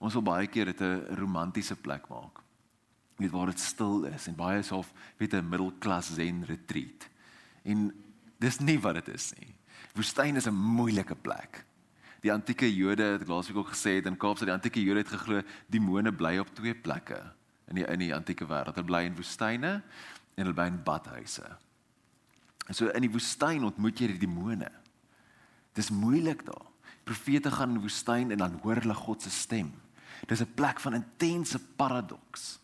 Ons 0.00 0.16
wil 0.16 0.24
baie 0.24 0.48
keer 0.48 0.72
dit 0.72 0.80
'n 0.80 1.16
romantiese 1.16 1.76
plek 1.76 2.08
maak. 2.08 2.40
Net 3.18 3.30
waar 3.30 3.46
dit 3.46 3.60
stil 3.60 4.04
is 4.04 4.26
en 4.26 4.34
baie 4.34 4.58
is 4.58 4.72
of 4.72 4.92
weet 5.18 5.34
'n 5.34 5.48
middelklas 5.48 6.14
zen 6.14 6.44
retreat. 6.44 7.08
En 7.62 7.92
dis 8.38 8.58
nie 8.58 8.80
wat 8.80 8.94
dit 8.94 9.08
is 9.08 9.32
nie. 9.38 9.54
Woestyn 9.94 10.36
is 10.36 10.46
'n 10.46 10.54
moeilike 10.54 11.14
plek. 11.14 11.64
Die 12.20 12.32
antieke 12.32 12.74
Jode 12.74 13.02
het 13.02 13.28
laasweek 13.28 13.56
ook 13.56 13.72
gesê 13.72 13.96
het 13.96 14.06
in 14.06 14.16
Kaapstad 14.16 14.48
die 14.48 14.56
antieke 14.56 14.82
Jode 14.82 14.98
het 14.98 15.08
geglo 15.08 15.42
demone 15.66 16.12
bly 16.12 16.38
op 16.38 16.54
twee 16.54 16.74
plekke 16.74 17.32
in 17.68 17.74
die 17.74 17.86
in 17.86 17.98
die 17.98 18.14
antieke 18.14 18.46
wêreld. 18.46 18.74
Hulle 18.74 18.84
bly 18.84 19.04
in 19.04 19.16
woestyne 19.16 19.82
en 20.34 20.44
hulle 20.44 20.54
bly 20.54 20.66
in 20.66 20.82
badhuise. 20.82 21.56
En 22.70 22.76
so 22.78 22.92
in 22.94 23.02
die 23.02 23.10
woestyn 23.10 23.66
ontmoet 23.66 23.98
jy 23.98 24.12
die 24.12 24.22
demone. 24.22 24.68
Dis 25.74 25.90
moeilik 25.90 26.44
daar. 26.46 26.68
Profete 27.08 27.50
gaan 27.50 27.72
in 27.72 27.80
die 27.80 27.86
woestyn 27.88 28.30
en 28.30 28.44
dan 28.44 28.60
hoor 28.62 28.78
hulle 28.78 28.94
God 28.94 29.24
se 29.26 29.30
stem. 29.34 29.72
Dis 30.30 30.42
'n 30.42 30.54
plek 30.54 30.78
van 30.80 30.94
intense 30.94 31.58
paradoks. 31.76 32.60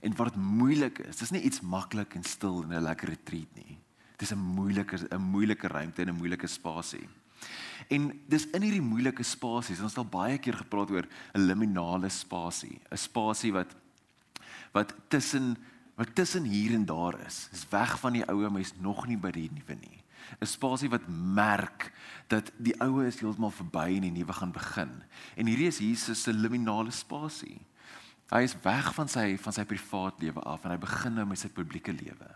En 0.00 0.16
wat 0.16 0.36
moeilik 0.36 0.98
is, 0.98 1.16
dis 1.16 1.30
nie 1.30 1.42
iets 1.42 1.60
maklik 1.60 2.14
en 2.14 2.24
stil 2.24 2.62
en 2.62 2.74
'n 2.74 2.82
lekker 2.82 3.08
retreat 3.08 3.54
nie. 3.54 3.78
Dis 4.16 4.32
'n 4.32 4.38
moeilike 4.38 4.96
'n 5.10 5.20
moeilike 5.20 5.68
ruimte 5.68 6.02
en 6.02 6.08
'n 6.08 6.18
moeilike 6.18 6.46
spasie. 6.46 7.08
En 7.88 8.20
dis 8.26 8.46
in 8.46 8.62
hierdie 8.62 8.82
moeilike 8.82 9.22
spasies, 9.22 9.80
ons 9.80 9.94
het 9.94 9.98
al 9.98 10.10
baie 10.10 10.38
keer 10.38 10.54
gepraat 10.54 10.90
oor 10.90 11.06
'n 11.34 11.46
liminale 11.46 12.08
spasie, 12.08 12.80
'n 12.90 12.96
spasie 12.96 13.52
wat 13.52 13.74
wat 14.72 14.94
tussen 15.08 15.56
wat 15.96 16.14
tussen 16.14 16.44
hier 16.44 16.74
en 16.76 16.84
daar 16.84 17.16
is. 17.26 17.48
Dis 17.50 17.66
weg 17.72 17.98
van 18.00 18.12
die 18.12 18.24
ou, 18.28 18.50
maar 18.50 18.60
is 18.60 18.76
nog 18.80 19.06
nie 19.08 19.16
by 19.16 19.32
die 19.34 19.50
nuwe 19.52 19.78
nie. 19.80 20.02
'n 20.40 20.46
spasie 20.46 20.90
wat 20.90 21.06
merk 21.08 21.92
dat 22.26 22.50
die 22.58 22.74
ou 22.80 23.04
is 23.04 23.20
heeltemal 23.20 23.50
verby 23.50 23.96
en 23.96 24.08
die 24.08 24.10
nuwe 24.10 24.32
gaan 24.32 24.52
begin. 24.52 25.02
En 25.36 25.46
hierdie 25.46 25.70
is 25.70 25.78
Jesus 25.78 26.22
se 26.22 26.32
liminale 26.32 26.90
spasie. 26.90 27.60
Hy 28.30 28.42
is 28.42 28.56
weg 28.62 28.90
van 28.94 29.08
sy 29.08 29.36
van 29.38 29.54
sy 29.54 29.64
privaat 29.64 30.18
lewe 30.20 30.42
af 30.42 30.64
en 30.64 30.74
hy 30.74 30.80
begin 30.82 31.14
nou 31.14 31.26
met 31.26 31.38
sy 31.38 31.48
publieke 31.48 31.92
lewe. 31.94 32.30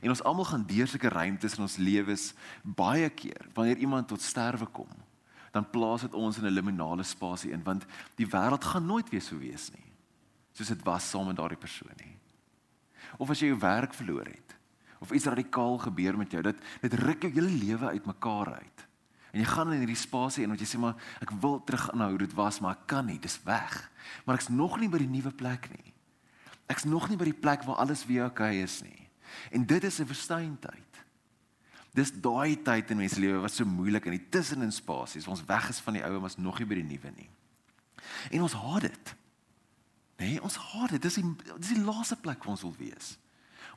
En 0.00 0.08
ons 0.08 0.22
almal 0.24 0.48
gaan 0.48 0.64
deur 0.66 0.88
sulke 0.88 1.12
ruimtes 1.12 1.58
in 1.58 1.66
ons 1.66 1.76
lewens 1.76 2.32
baie 2.64 3.10
keer 3.10 3.50
wanneer 3.54 3.76
iemand 3.76 4.08
tot 4.08 4.22
sterwe 4.24 4.66
kom. 4.66 4.88
Dan 5.52 5.68
plaas 5.70 6.06
dit 6.06 6.14
ons 6.14 6.38
in 6.38 6.46
'n 6.46 6.54
liminale 6.54 7.02
spasie 7.02 7.52
in 7.52 7.62
want 7.62 7.84
die 8.16 8.26
wêreld 8.26 8.64
gaan 8.64 8.86
nooit 8.86 9.10
weer 9.10 9.22
so 9.22 9.38
wees 9.38 9.70
nie. 9.72 9.92
Soos 10.52 10.68
dit 10.68 10.82
was 10.84 11.10
saam 11.10 11.26
met 11.26 11.36
daardie 11.36 11.58
persoon 11.58 11.92
nie. 11.96 12.16
Of 13.18 13.30
as 13.30 13.40
jy 13.40 13.52
jou 13.52 13.58
werk 13.58 13.94
verloor 13.94 14.26
het 14.26 14.56
of 15.00 15.12
iets 15.16 15.24
radikaal 15.24 15.78
gebeur 15.78 16.16
met 16.16 16.30
jou, 16.30 16.42
dit 16.44 16.58
dit 16.80 16.94
ruk 17.00 17.22
jou 17.24 17.32
hele 17.32 17.48
lewe 17.48 17.88
uitmekaar 17.88 18.52
uit. 18.60 18.82
En 19.32 19.40
jy 19.40 19.46
gaan 19.46 19.70
in 19.72 19.84
hierdie 19.84 19.96
spasie 19.96 20.44
en 20.44 20.52
wat 20.52 20.60
jy 20.60 20.68
sê 20.68 20.80
maar 20.82 20.98
ek 21.24 21.32
wil 21.40 21.60
terug 21.64 21.86
aan 21.94 22.02
hoe 22.04 22.18
dit 22.20 22.34
was, 22.36 22.58
maar 22.60 22.76
ek 22.76 22.86
kan 22.90 23.06
nie, 23.08 23.18
dis 23.22 23.38
weg. 23.46 23.78
Maar 24.26 24.40
ek's 24.40 24.50
nog 24.52 24.76
nie 24.80 24.90
by 24.92 25.00
die 25.00 25.10
nuwe 25.10 25.32
plek 25.32 25.70
nie. 25.72 25.94
Ek's 26.70 26.84
nog 26.84 27.08
nie 27.08 27.18
by 27.18 27.30
die 27.30 27.38
plek 27.46 27.64
waar 27.66 27.80
alles 27.82 28.04
weer 28.06 28.26
oukei 28.26 28.58
okay 28.58 28.66
is 28.66 28.80
nie. 28.84 29.08
En 29.54 29.64
dit 29.66 29.84
is 29.84 30.00
'n 30.00 30.06
verstuintyd. 30.06 30.90
Dis 31.94 32.12
daai 32.12 32.62
tyd 32.62 32.90
in 32.90 32.96
mens 32.96 33.16
lewe 33.18 33.40
wat 33.40 33.52
so 33.52 33.64
moeilik 33.64 34.04
in 34.06 34.18
die 34.18 34.28
tussenin 34.28 34.72
spasies, 34.72 35.26
ons 35.26 35.44
weg 35.44 35.68
is 35.68 35.80
van 35.80 35.94
die 35.94 36.04
ou 36.04 36.16
en 36.16 36.22
ons 36.22 36.38
nog 36.38 36.58
nie 36.58 36.66
by 36.66 36.74
die 36.74 36.90
nuwe 36.90 37.10
nie. 37.16 37.30
En 38.30 38.42
ons 38.42 38.52
haat 38.52 38.80
dit. 38.80 39.14
Nee, 40.20 40.36
ons 40.44 40.56
haat 40.60 40.92
dit. 40.94 41.02
Dis 41.02 41.16
die 41.16 41.26
dis 41.56 41.74
die 41.74 41.82
laaste 41.82 42.18
plek 42.20 42.44
waar 42.44 42.56
ons 42.56 42.64
wil 42.66 42.76
wees. 42.78 43.14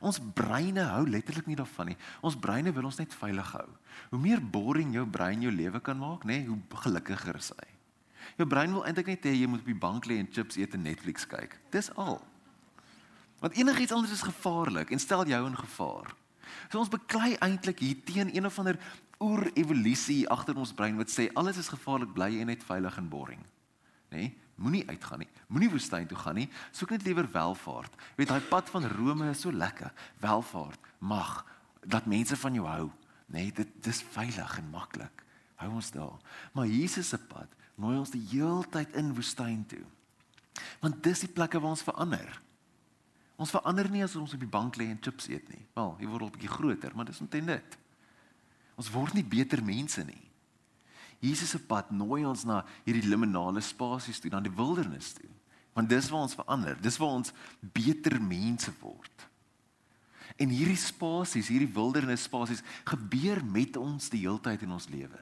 Ons 0.04 0.18
breine 0.36 0.82
hou 0.90 1.04
letterlik 1.08 1.46
nie 1.48 1.56
daarvan 1.56 1.92
nie. 1.92 1.96
Ons 2.20 2.36
breine 2.40 2.72
wil 2.76 2.88
ons 2.90 2.98
net 3.00 3.14
veilig 3.16 3.52
hou. 3.56 3.68
Hoe 4.10 4.20
meer 4.20 4.42
boring 4.42 4.92
jou 4.92 5.06
brein 5.08 5.44
jou 5.44 5.52
lewe 5.54 5.80
kan 5.80 5.96
maak, 5.96 6.26
nê, 6.28 6.42
nee, 6.42 6.50
hoe 6.50 6.82
gelukkiger 6.84 7.38
is 7.40 7.52
hy. 7.56 7.70
Jou 8.40 8.48
brein 8.50 8.72
wil 8.74 8.84
eintlik 8.88 9.08
net 9.12 9.28
hê 9.28 9.34
jy 9.36 9.48
moet 9.48 9.62
op 9.62 9.70
die 9.70 9.78
bank 9.86 10.08
lê 10.10 10.18
en 10.20 10.28
chips 10.32 10.58
eet 10.60 10.76
en 10.76 10.84
Netflix 10.84 11.24
kyk. 11.28 11.56
Dis 11.72 11.90
al. 12.00 12.18
Want 13.40 13.56
enigiets 13.60 13.92
anders 13.92 14.12
is 14.12 14.24
gevaarlik 14.24 14.92
en 14.92 15.00
stel 15.00 15.24
jou 15.28 15.40
in 15.46 15.56
gevaar. 15.56 16.12
So 16.68 16.80
ons 16.80 16.92
beklei 16.92 17.34
eintlik 17.44 17.80
hier 17.84 18.00
teen 18.04 18.32
een 18.34 18.48
of 18.48 18.58
ander 18.60 18.78
oer-evolusie 19.22 20.24
agter 20.32 20.56
ons 20.60 20.74
brein 20.76 20.96
wat 21.00 21.12
sê 21.12 21.30
alles 21.38 21.60
is 21.60 21.70
gevaarlik, 21.72 22.12
bly 22.16 22.32
jy 22.34 22.48
net 22.48 22.64
veilig 22.66 22.96
en 23.00 23.08
boring. 23.08 23.44
Nê? 24.12 24.26
Nee? 24.26 24.32
Moenie 24.54 24.84
uitgaan 24.88 25.24
nie. 25.24 25.30
Moenie 25.50 25.70
woestyn 25.72 26.06
toe 26.06 26.18
gaan 26.18 26.38
nie. 26.38 26.48
Soek 26.72 26.94
net 26.94 27.02
liewer 27.06 27.26
welvaart. 27.30 27.96
Weet 28.18 28.30
daai 28.30 28.44
pad 28.50 28.70
van 28.70 28.86
Rome 28.92 29.30
is 29.30 29.42
so 29.42 29.52
lekker. 29.52 29.90
Welvaart, 30.22 30.92
mag, 30.98 31.42
dat 31.82 32.06
mense 32.06 32.36
van 32.36 32.54
jou 32.54 32.66
hou. 32.68 32.88
Nee, 33.26 33.50
dit 33.52 33.68
dis 33.82 34.02
veilig 34.14 34.58
en 34.58 34.70
maklik. 34.70 35.24
Hou 35.62 35.72
ons 35.74 35.90
daar. 35.94 36.18
Maar 36.52 36.70
Jesus 36.70 37.08
se 37.08 37.18
pad 37.18 37.50
nooi 37.74 37.96
ons 37.98 38.12
die 38.14 38.22
heeltyd 38.30 38.94
in 38.98 39.14
woestyn 39.16 39.64
toe. 39.66 39.82
Want 40.82 41.02
dis 41.02 41.24
die 41.24 41.32
plekke 41.32 41.58
waar 41.58 41.74
ons 41.74 41.82
verander. 41.86 42.28
Ons 43.40 43.50
verander 43.50 43.88
nie 43.90 44.04
as 44.04 44.14
ons 44.18 44.36
op 44.36 44.42
die 44.42 44.50
bank 44.50 44.78
lê 44.78 44.86
en 44.92 45.00
chips 45.02 45.26
eet 45.32 45.48
nie. 45.50 45.64
Wel, 45.74 45.96
jy 45.98 46.10
word 46.10 46.26
al 46.26 46.34
bietjie 46.36 46.52
groter, 46.52 46.94
maar 46.94 47.08
dis 47.08 47.18
omtrent 47.24 47.50
dit. 47.50 47.78
Ons 48.78 48.90
word 48.94 49.16
nie 49.18 49.26
beter 49.26 49.62
mense 49.64 50.04
nie. 50.06 50.22
Jesus 51.20 51.54
se 51.54 51.58
pad 51.58 51.90
nooi 51.94 52.24
ons 52.24 52.44
na 52.48 52.62
hierdie 52.84 53.06
liminale 53.08 53.62
spasies 53.64 54.20
toe, 54.20 54.30
na 54.32 54.40
die 54.40 54.52
wildernis 54.52 55.12
toe. 55.16 55.30
Want 55.74 55.90
dis 55.90 56.08
waar 56.12 56.26
ons 56.28 56.36
verander, 56.38 56.78
dis 56.82 56.98
waar 57.02 57.16
ons 57.18 57.34
beter 57.74 58.20
mense 58.22 58.72
word. 58.80 59.28
En 60.38 60.50
hierdie 60.50 60.78
spasies, 60.78 61.50
hierdie 61.50 61.70
wildernis 61.74 62.26
spasies 62.26 62.62
gebeur 62.86 63.42
met 63.46 63.78
ons 63.78 64.10
die 64.10 64.24
heeltyd 64.24 64.64
in 64.66 64.74
ons 64.74 64.88
lewe. 64.90 65.20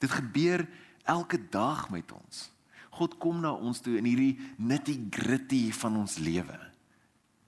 Dit 0.00 0.12
gebeur 0.12 0.66
elke 1.08 1.40
dag 1.52 1.88
met 1.92 2.12
ons. 2.16 2.48
God 2.92 3.16
kom 3.20 3.40
na 3.40 3.52
ons 3.52 3.80
toe 3.80 3.96
in 3.96 4.08
hierdie 4.08 4.36
nitty-gritty 4.60 5.70
van 5.80 5.96
ons 6.02 6.18
lewe. 6.20 6.58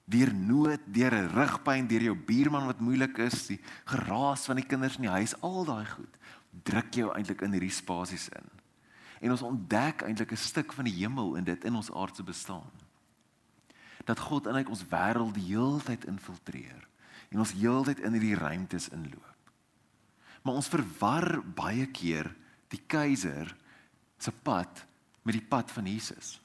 Deur 0.08 0.32
nood, 0.36 0.80
deur 0.92 1.12
'n 1.12 1.32
rugpyn, 1.32 1.88
deur 1.88 2.02
jou 2.02 2.16
buurman 2.16 2.66
wat 2.66 2.80
moeilik 2.80 3.18
is, 3.18 3.46
die 3.46 3.60
geraas 3.84 4.44
van 4.44 4.56
die 4.56 4.68
kinders 4.68 4.96
in 4.96 5.08
die 5.08 5.16
huis, 5.16 5.34
al 5.40 5.64
daai 5.64 5.86
goed 5.86 6.14
druk 6.62 6.94
jou 6.94 7.10
eintlik 7.14 7.42
in 7.42 7.52
hierdie 7.52 7.74
spasies 7.74 8.28
in. 8.28 8.48
En 9.20 9.30
ons 9.30 9.42
ontdek 9.42 10.02
eintlik 10.02 10.32
'n 10.32 10.36
stuk 10.36 10.72
van 10.72 10.84
die 10.84 10.94
hemel 10.94 11.34
in 11.36 11.44
dit 11.44 11.64
in 11.64 11.74
ons 11.74 11.92
aardse 11.92 12.22
bestaan. 12.22 12.70
Dat 14.04 14.18
God 14.18 14.46
in 14.46 14.66
ons 14.68 14.84
wêreld 14.84 15.34
die 15.34 15.54
heeltyd 15.54 16.04
infiltreer 16.04 16.88
en 17.30 17.38
ons 17.38 17.52
heeltyd 17.52 17.98
in 17.98 18.12
hierdie 18.12 18.38
ruimtes 18.38 18.88
inloop. 18.88 19.34
Maar 20.42 20.54
ons 20.54 20.68
verwar 20.68 21.42
baie 21.54 21.86
keer 21.86 22.34
die 22.68 22.82
keiser 22.86 23.56
se 24.18 24.32
pad 24.32 24.84
met 25.22 25.38
die 25.38 25.46
pad 25.48 25.70
van 25.70 25.86
Jesus. 25.86 26.40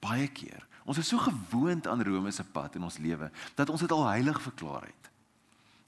Baie 0.00 0.28
keer. 0.28 0.62
Ons 0.84 1.00
is 1.00 1.08
so 1.08 1.18
gewoond 1.18 1.86
aan 1.86 2.02
Rome 2.04 2.30
se 2.30 2.44
pad 2.44 2.76
in 2.76 2.82
ons 2.82 2.98
lewe 2.98 3.30
dat 3.56 3.70
ons 3.72 3.80
dit 3.80 3.92
al 3.92 4.06
heilig 4.06 4.40
verklaar 4.42 4.82
het. 4.82 5.10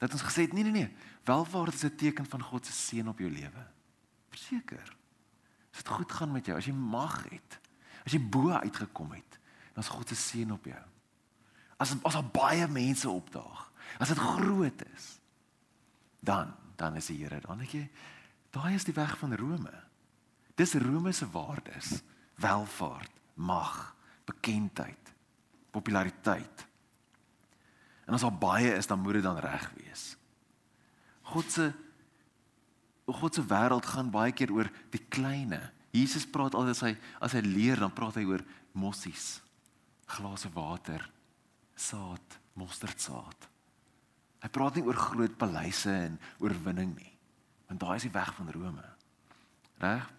Dat 0.01 0.13
ons 0.13 0.25
gesê 0.25 0.47
het 0.49 0.53
nee 0.57 0.65
nee 0.65 0.73
nee, 0.73 0.91
welvaart 1.27 1.75
is 1.75 1.85
'n 1.85 1.97
teken 1.97 2.27
van 2.27 2.43
God 2.43 2.67
se 2.67 2.73
seën 2.73 3.09
op 3.09 3.19
jou 3.19 3.31
lewe. 3.31 3.67
Verseker. 4.29 4.97
As 5.71 5.83
dit 5.83 5.89
goed 5.89 6.13
gaan 6.13 6.33
met 6.33 6.47
jou, 6.47 6.57
as 6.57 6.65
jy 6.65 6.73
mag 6.73 7.25
het, 7.29 7.61
as 8.05 8.13
jy 8.13 8.21
bo 8.21 8.51
uitgekom 8.51 9.13
het, 9.13 9.39
dan 9.75 9.83
is 9.83 9.89
God 9.89 10.09
se 10.09 10.15
seën 10.15 10.53
op 10.53 10.65
jou. 10.65 10.85
As 11.77 11.95
as 12.03 12.13
daar 12.13 12.31
baie 12.33 12.69
mense 12.69 13.09
opdaag, 13.09 13.73
as 13.99 14.09
dit 14.09 14.19
groot 14.19 14.83
is, 14.95 15.21
dan 16.21 16.55
dan 16.77 16.97
is 16.97 17.07
die 17.07 17.23
Here 17.25 17.41
dan 17.41 17.59
net 17.59 17.73
jy 17.73 17.91
daai 18.51 18.75
is 18.75 18.85
die 18.85 18.95
weg 18.95 19.19
van 19.19 19.35
Rome. 19.35 19.73
Dis 20.55 20.75
Rome 20.75 21.13
se 21.13 21.31
waardes: 21.31 22.03
welvaart, 22.35 23.13
mag, 23.35 23.97
bekendheid, 24.25 25.13
populariteit. 25.71 26.67
En 28.07 28.15
as 28.15 28.23
al 28.23 28.39
baie 28.39 28.75
is, 28.77 28.87
dan 28.87 29.01
moet 29.01 29.13
dit 29.13 29.23
dan 29.23 29.39
reg 29.39 29.71
wees. 29.77 30.16
God 31.33 31.51
se 31.51 31.73
God 33.07 33.35
se 33.35 33.43
wêreld 33.47 33.87
gaan 33.87 34.11
baie 34.11 34.33
keer 34.35 34.51
oor 34.51 34.67
die 34.91 35.03
kleine. 35.15 35.61
Jesus 35.95 36.27
praat 36.27 36.57
altyd 36.59 36.75
as 36.75 36.83
hy 36.83 36.93
as 37.23 37.37
hy 37.39 37.43
leer, 37.45 37.79
dan 37.79 37.95
praat 37.95 38.19
hy 38.19 38.25
oor 38.27 38.43
mossies, 38.75 39.39
glase 40.11 40.51
water, 40.55 41.05
saad, 41.79 42.39
mosterdsaad. 42.59 43.47
Hy 44.43 44.51
praat 44.53 44.77
nie 44.77 44.85
oor 44.87 44.99
groot 44.99 45.39
paleise 45.39 45.93
en 45.93 46.19
oorwinning 46.43 46.93
nie. 46.97 47.13
Want 47.71 47.83
daai 47.83 47.97
is 47.97 48.07
die 48.09 48.15
weg 48.15 48.35
van 48.37 48.51
Rome. 48.55 48.85
Reg? 49.83 50.11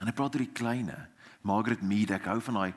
En 0.00 0.08
hy 0.08 0.14
praat 0.16 0.36
oor 0.36 0.44
die 0.44 0.56
kleine. 0.56 0.98
Margaret 1.46 1.82
Mead, 1.82 2.10
ek 2.10 2.28
hou 2.30 2.38
van 2.48 2.60
daai 2.60 2.72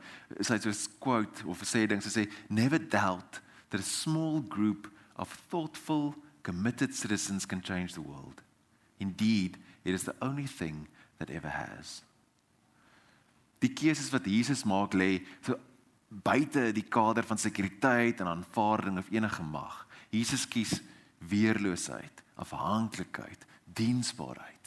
sy 0.45 0.55
het 0.55 0.63
so 0.63 0.71
'n 0.71 0.99
quote 0.99 1.45
of 1.47 1.61
'n 1.61 1.71
sê 1.73 1.87
ding, 1.87 2.01
sy 2.01 2.09
sê 2.09 2.23
never 2.49 2.79
doubt 2.79 3.41
that 3.69 3.81
a 3.81 3.83
small 3.83 4.41
group 4.41 4.89
of 5.15 5.29
thoughtful, 5.49 6.15
committed 6.41 6.95
citizens 6.95 7.45
can 7.45 7.61
change 7.61 7.93
the 7.93 8.01
world. 8.01 8.41
Indeed, 8.97 9.57
it 9.83 9.93
is 9.93 10.03
the 10.03 10.15
only 10.21 10.47
thing 10.47 10.87
that 11.17 11.29
ever 11.29 11.49
has. 11.49 12.03
Die 13.59 13.73
keuses 13.73 14.11
wat 14.11 14.25
Jesus 14.25 14.63
maak 14.63 14.93
lê 14.93 15.19
so 15.41 15.59
buite 16.09 16.71
die 16.73 16.87
kader 16.87 17.23
van 17.23 17.37
sekuriteit 17.37 18.19
en 18.19 18.27
aanvaarding 18.27 18.97
of 18.97 19.11
enige 19.11 19.43
mag. 19.43 19.85
Jesus 20.09 20.47
kies 20.47 20.79
weerloosheid, 21.19 22.23
afhanklikheid, 22.35 23.45
diensbaarheid 23.63 24.59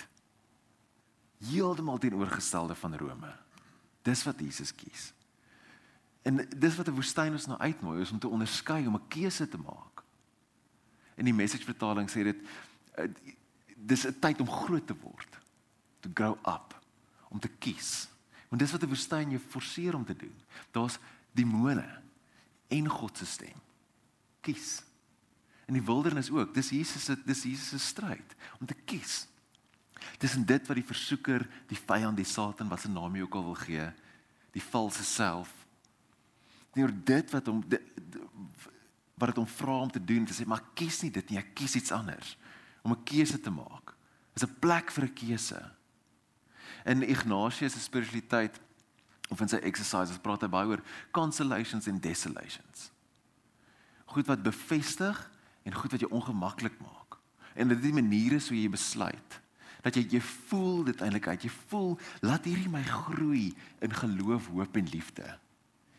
heeltemal 1.50 1.98
teenoorgestelde 1.98 2.74
van 2.74 2.96
Rome. 2.96 3.34
Dis 4.02 4.22
wat 4.22 4.40
Jesus 4.40 4.74
kies. 4.74 5.12
En 6.22 6.48
dis 6.56 6.76
wat 6.76 6.88
'n 6.88 6.94
woestyn 6.94 7.32
ons 7.32 7.46
nou 7.46 7.58
uitnooi 7.58 8.00
is 8.00 8.10
om 8.10 8.18
te 8.18 8.28
onderskei 8.28 8.86
om 8.86 8.94
'n 8.94 9.08
keuse 9.08 9.48
te 9.48 9.58
maak. 9.58 9.91
In 11.22 11.30
die 11.30 11.36
message 11.36 11.68
vertaling 11.68 12.10
sê 12.10 12.26
dit 12.26 12.42
eh, 12.98 13.08
dis 13.76 14.06
'n 14.06 14.18
tyd 14.18 14.42
om 14.42 14.50
groot 14.50 14.86
te 14.86 14.96
word. 14.98 15.38
To 16.02 16.10
grow 16.14 16.34
up, 16.42 16.74
om 17.30 17.38
te 17.38 17.50
kies. 17.62 18.08
Want 18.50 18.60
dis 18.60 18.72
wat 18.72 18.82
'n 18.82 18.90
woestyn 18.90 19.30
jou 19.30 19.40
forceer 19.40 19.94
om 19.94 20.04
te 20.04 20.16
doen. 20.16 20.34
Daar's 20.70 20.98
demone 21.32 21.86
en 22.68 22.88
God 22.88 23.18
se 23.18 23.26
stem. 23.26 23.60
Kies. 24.40 24.82
In 25.66 25.74
die 25.74 25.84
wildernis 25.84 26.30
ook. 26.30 26.54
Dis 26.54 26.70
Jesus 26.70 27.04
se 27.04 27.16
dis 27.24 27.42
Jesus 27.42 27.68
se 27.68 27.78
stryd 27.78 28.34
om 28.60 28.66
te 28.66 28.76
kies 28.84 29.26
tussen 30.18 30.46
dit 30.46 30.66
wat 30.66 30.78
die 30.78 30.86
versoeker, 30.86 31.44
die 31.70 31.78
vyand, 31.78 32.16
die 32.18 32.28
Satan 32.28 32.70
wat 32.70 32.80
se 32.80 32.90
naam 32.90 33.14
jy 33.16 33.26
ook 33.26 33.36
al 33.38 33.44
wil 33.50 33.58
gee, 33.62 33.88
die 34.54 34.62
valse 34.62 35.04
self. 35.06 35.50
Oor 36.78 36.92
dit 37.04 37.30
wat 37.34 37.46
hom 37.50 37.62
wat 39.22 39.30
dit 39.30 39.38
hom 39.38 39.46
vra 39.46 39.74
om 39.84 39.90
te 39.90 40.02
doen, 40.02 40.24
te 40.26 40.34
sê 40.34 40.44
maar 40.50 40.64
kies 40.74 40.98
nie 41.04 41.12
dit 41.14 41.28
nie, 41.30 41.38
ek 41.38 41.52
kies 41.54 41.76
iets 41.78 41.94
anders 41.94 42.34
om 42.82 42.90
'n 42.90 43.04
keuse 43.06 43.38
te 43.38 43.50
maak. 43.50 43.94
Is 44.34 44.42
'n 44.42 44.58
plek 44.58 44.90
vir 44.90 45.04
'n 45.04 45.14
keuse. 45.14 45.60
In 46.84 47.02
Ignatius 47.02 47.72
se 47.72 47.78
spiritualiteit 47.78 48.60
of 49.30 49.40
in 49.40 49.48
sy 49.48 49.56
exercises 49.56 50.18
praat 50.18 50.42
hy 50.42 50.48
baie 50.48 50.66
oor 50.66 50.82
consolations 51.12 51.86
and 51.86 52.02
desolations. 52.02 52.90
Goed 54.06 54.26
wat 54.26 54.42
bevestig 54.42 55.30
en 55.62 55.74
goed 55.74 55.90
wat 55.90 56.00
jou 56.00 56.10
ongemaklik 56.10 56.80
maak. 56.80 57.18
En 57.54 57.68
dit 57.68 57.78
is 57.78 57.84
die 57.84 58.02
maniere 58.02 58.40
so 58.40 58.54
jy 58.54 58.68
besluit 58.68 59.40
dat 59.82 59.94
jy 59.94 60.06
jy 60.10 60.20
voel 60.20 60.84
dit 60.84 61.00
eintlik 61.00 61.28
uit. 61.28 61.42
Jy 61.42 61.50
voel 61.68 61.98
laat 62.20 62.44
hierdie 62.44 62.70
my 62.70 62.82
groei 62.82 63.54
in 63.80 63.94
geloof, 63.94 64.46
hoop 64.46 64.76
en 64.76 64.88
liefde. 64.88 65.38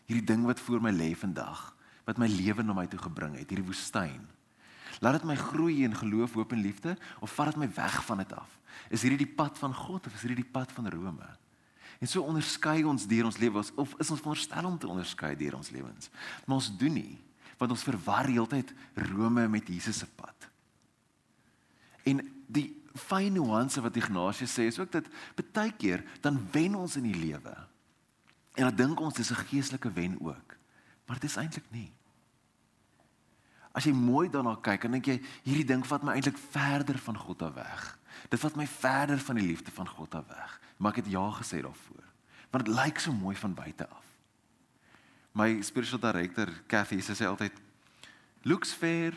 Hierdie 0.06 0.26
ding 0.26 0.44
wat 0.44 0.60
voor 0.60 0.80
my 0.80 0.90
lê 0.90 1.14
vandag, 1.16 1.74
wat 2.04 2.18
my 2.20 2.28
lewe 2.28 2.62
na 2.62 2.76
my 2.76 2.86
toe 2.86 3.00
gebring 3.00 3.36
het, 3.38 3.48
hierdie 3.48 3.66
woestyn. 3.66 4.22
Laat 5.02 5.18
dit 5.18 5.28
my 5.28 5.36
groei 5.36 5.82
in 5.84 5.96
geloof, 5.96 6.36
hoop 6.38 6.52
en 6.52 6.62
liefde 6.62 6.96
of 7.20 7.32
vat 7.34 7.52
dit 7.52 7.62
my 7.64 7.68
weg 7.74 7.96
van 8.04 8.22
dit 8.22 8.32
af? 8.32 8.58
Is 8.90 9.02
hierdie 9.02 9.24
die 9.24 9.34
pad 9.36 9.58
van 9.58 9.74
God 9.74 10.06
of 10.06 10.14
is 10.14 10.22
hierdie 10.26 10.42
die 10.42 10.52
pad 10.52 10.72
van 10.72 10.88
Rome? 10.92 11.26
En 12.00 12.10
so 12.10 12.22
onderskei 12.26 12.82
ons 12.84 13.06
deur 13.08 13.28
ons 13.28 13.38
lewens 13.40 13.70
of 13.80 13.94
is 14.02 14.10
ons 14.10 14.20
veronderstel 14.20 14.66
om 14.68 14.78
te 14.78 14.90
onderskei 14.90 15.34
deur 15.38 15.58
ons 15.58 15.70
lewens? 15.74 16.10
Maar 16.44 16.58
ons 16.60 16.70
doen 16.78 16.92
nie, 16.92 17.18
want 17.58 17.74
ons 17.74 17.86
verwar 17.86 18.28
heeltyd 18.28 18.74
Rome 19.10 19.46
met 19.48 19.68
Jesus 19.70 20.02
se 20.02 20.08
pad. 20.18 20.48
En 22.04 22.20
die 22.46 22.68
fyn 22.94 23.34
nuance 23.34 23.80
wat 23.82 23.96
Ignatius 23.98 24.52
sê 24.54 24.68
is 24.70 24.78
ook 24.78 24.92
dat 24.92 25.08
baie 25.54 25.72
keer 25.78 26.04
dan 26.22 26.38
wen 26.52 26.76
ons 26.78 26.98
in 27.00 27.08
die 27.08 27.16
lewe. 27.16 27.54
En 28.54 28.68
dan 28.68 28.76
dink 28.76 29.00
ons 29.00 29.14
dis 29.14 29.30
'n 29.30 29.46
geestelike 29.50 29.90
wen 29.92 30.18
ook. 30.20 30.56
Maar 31.04 31.20
dit 31.20 31.30
is 31.30 31.36
eintlik 31.36 31.66
nie. 31.74 31.90
As 33.74 33.84
jy 33.88 33.92
mooi 33.96 34.28
daarna 34.30 34.54
kyk, 34.62 34.86
dan 34.86 34.96
dink 34.96 35.08
jy 35.10 35.18
hierdie 35.42 35.66
ding 35.66 35.82
vat 35.86 36.04
my 36.06 36.14
eintlik 36.14 36.38
verder 36.38 36.98
van 37.02 37.18
God 37.18 37.42
af 37.42 37.56
weg. 37.56 37.86
Dit 38.30 38.40
vat 38.40 38.56
my 38.56 38.66
verder 38.70 39.18
van 39.18 39.40
die 39.40 39.46
liefde 39.46 39.74
van 39.74 39.88
God 39.88 40.14
af 40.14 40.28
weg. 40.30 40.58
Maar 40.78 40.94
ek 40.94 41.02
het 41.02 41.12
ja 41.12 41.24
gesê 41.34 41.60
daarvoor. 41.64 42.04
Want 42.54 42.66
dit 42.66 42.74
lyk 42.74 43.02
so 43.02 43.12
mooi 43.12 43.34
van 43.36 43.54
buite 43.54 43.88
af. 43.88 44.06
My 45.34 45.58
spiritual 45.66 45.98
director, 45.98 46.52
Kathy, 46.70 47.00
sy 47.02 47.16
sê 47.18 47.26
altyd 47.26 47.56
looks 48.46 48.70
fair, 48.72 49.16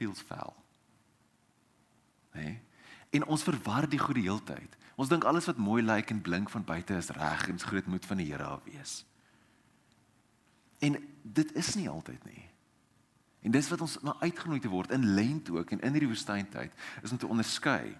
feels 0.00 0.24
foul. 0.24 0.56
Nee. 2.32 2.56
En 3.12 3.26
ons 3.28 3.44
verwar 3.44 3.84
die 3.88 4.00
goeie 4.00 4.24
heeltyd. 4.24 4.76
Ons 4.96 5.12
dink 5.12 5.26
alles 5.28 5.46
wat 5.50 5.60
mooi 5.60 5.82
lyk 5.84 6.10
en 6.10 6.24
blink 6.24 6.50
van 6.50 6.64
buite 6.64 6.96
is 6.96 7.12
reg 7.14 7.44
en 7.52 7.60
groot 7.60 7.86
moed 7.86 8.08
van 8.08 8.18
die 8.18 8.30
Here 8.32 8.48
af 8.48 8.64
wees. 8.64 9.02
En 10.80 10.96
dit 11.32 11.54
is 11.58 11.74
nie 11.78 11.88
altyd 11.90 12.24
nie. 12.24 12.44
En 13.46 13.54
dis 13.54 13.70
wat 13.70 13.82
ons 13.84 13.96
na 14.02 14.16
uitgenooi 14.20 14.60
te 14.60 14.70
word 14.70 14.92
in 14.94 15.14
lent 15.14 15.50
ook 15.54 15.72
en 15.74 15.80
in 15.80 15.96
hierdie 15.96 16.10
woestyntyd 16.10 16.72
is 17.02 17.12
om 17.14 17.20
te 17.20 17.30
onderskei 17.30 17.94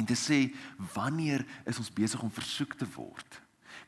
en 0.00 0.06
te 0.08 0.16
sê 0.18 0.48
wanneer 0.94 1.44
is 1.68 1.78
ons 1.78 1.92
besig 1.92 2.22
om 2.22 2.32
versoek 2.32 2.76
te 2.80 2.88
word? 2.96 3.40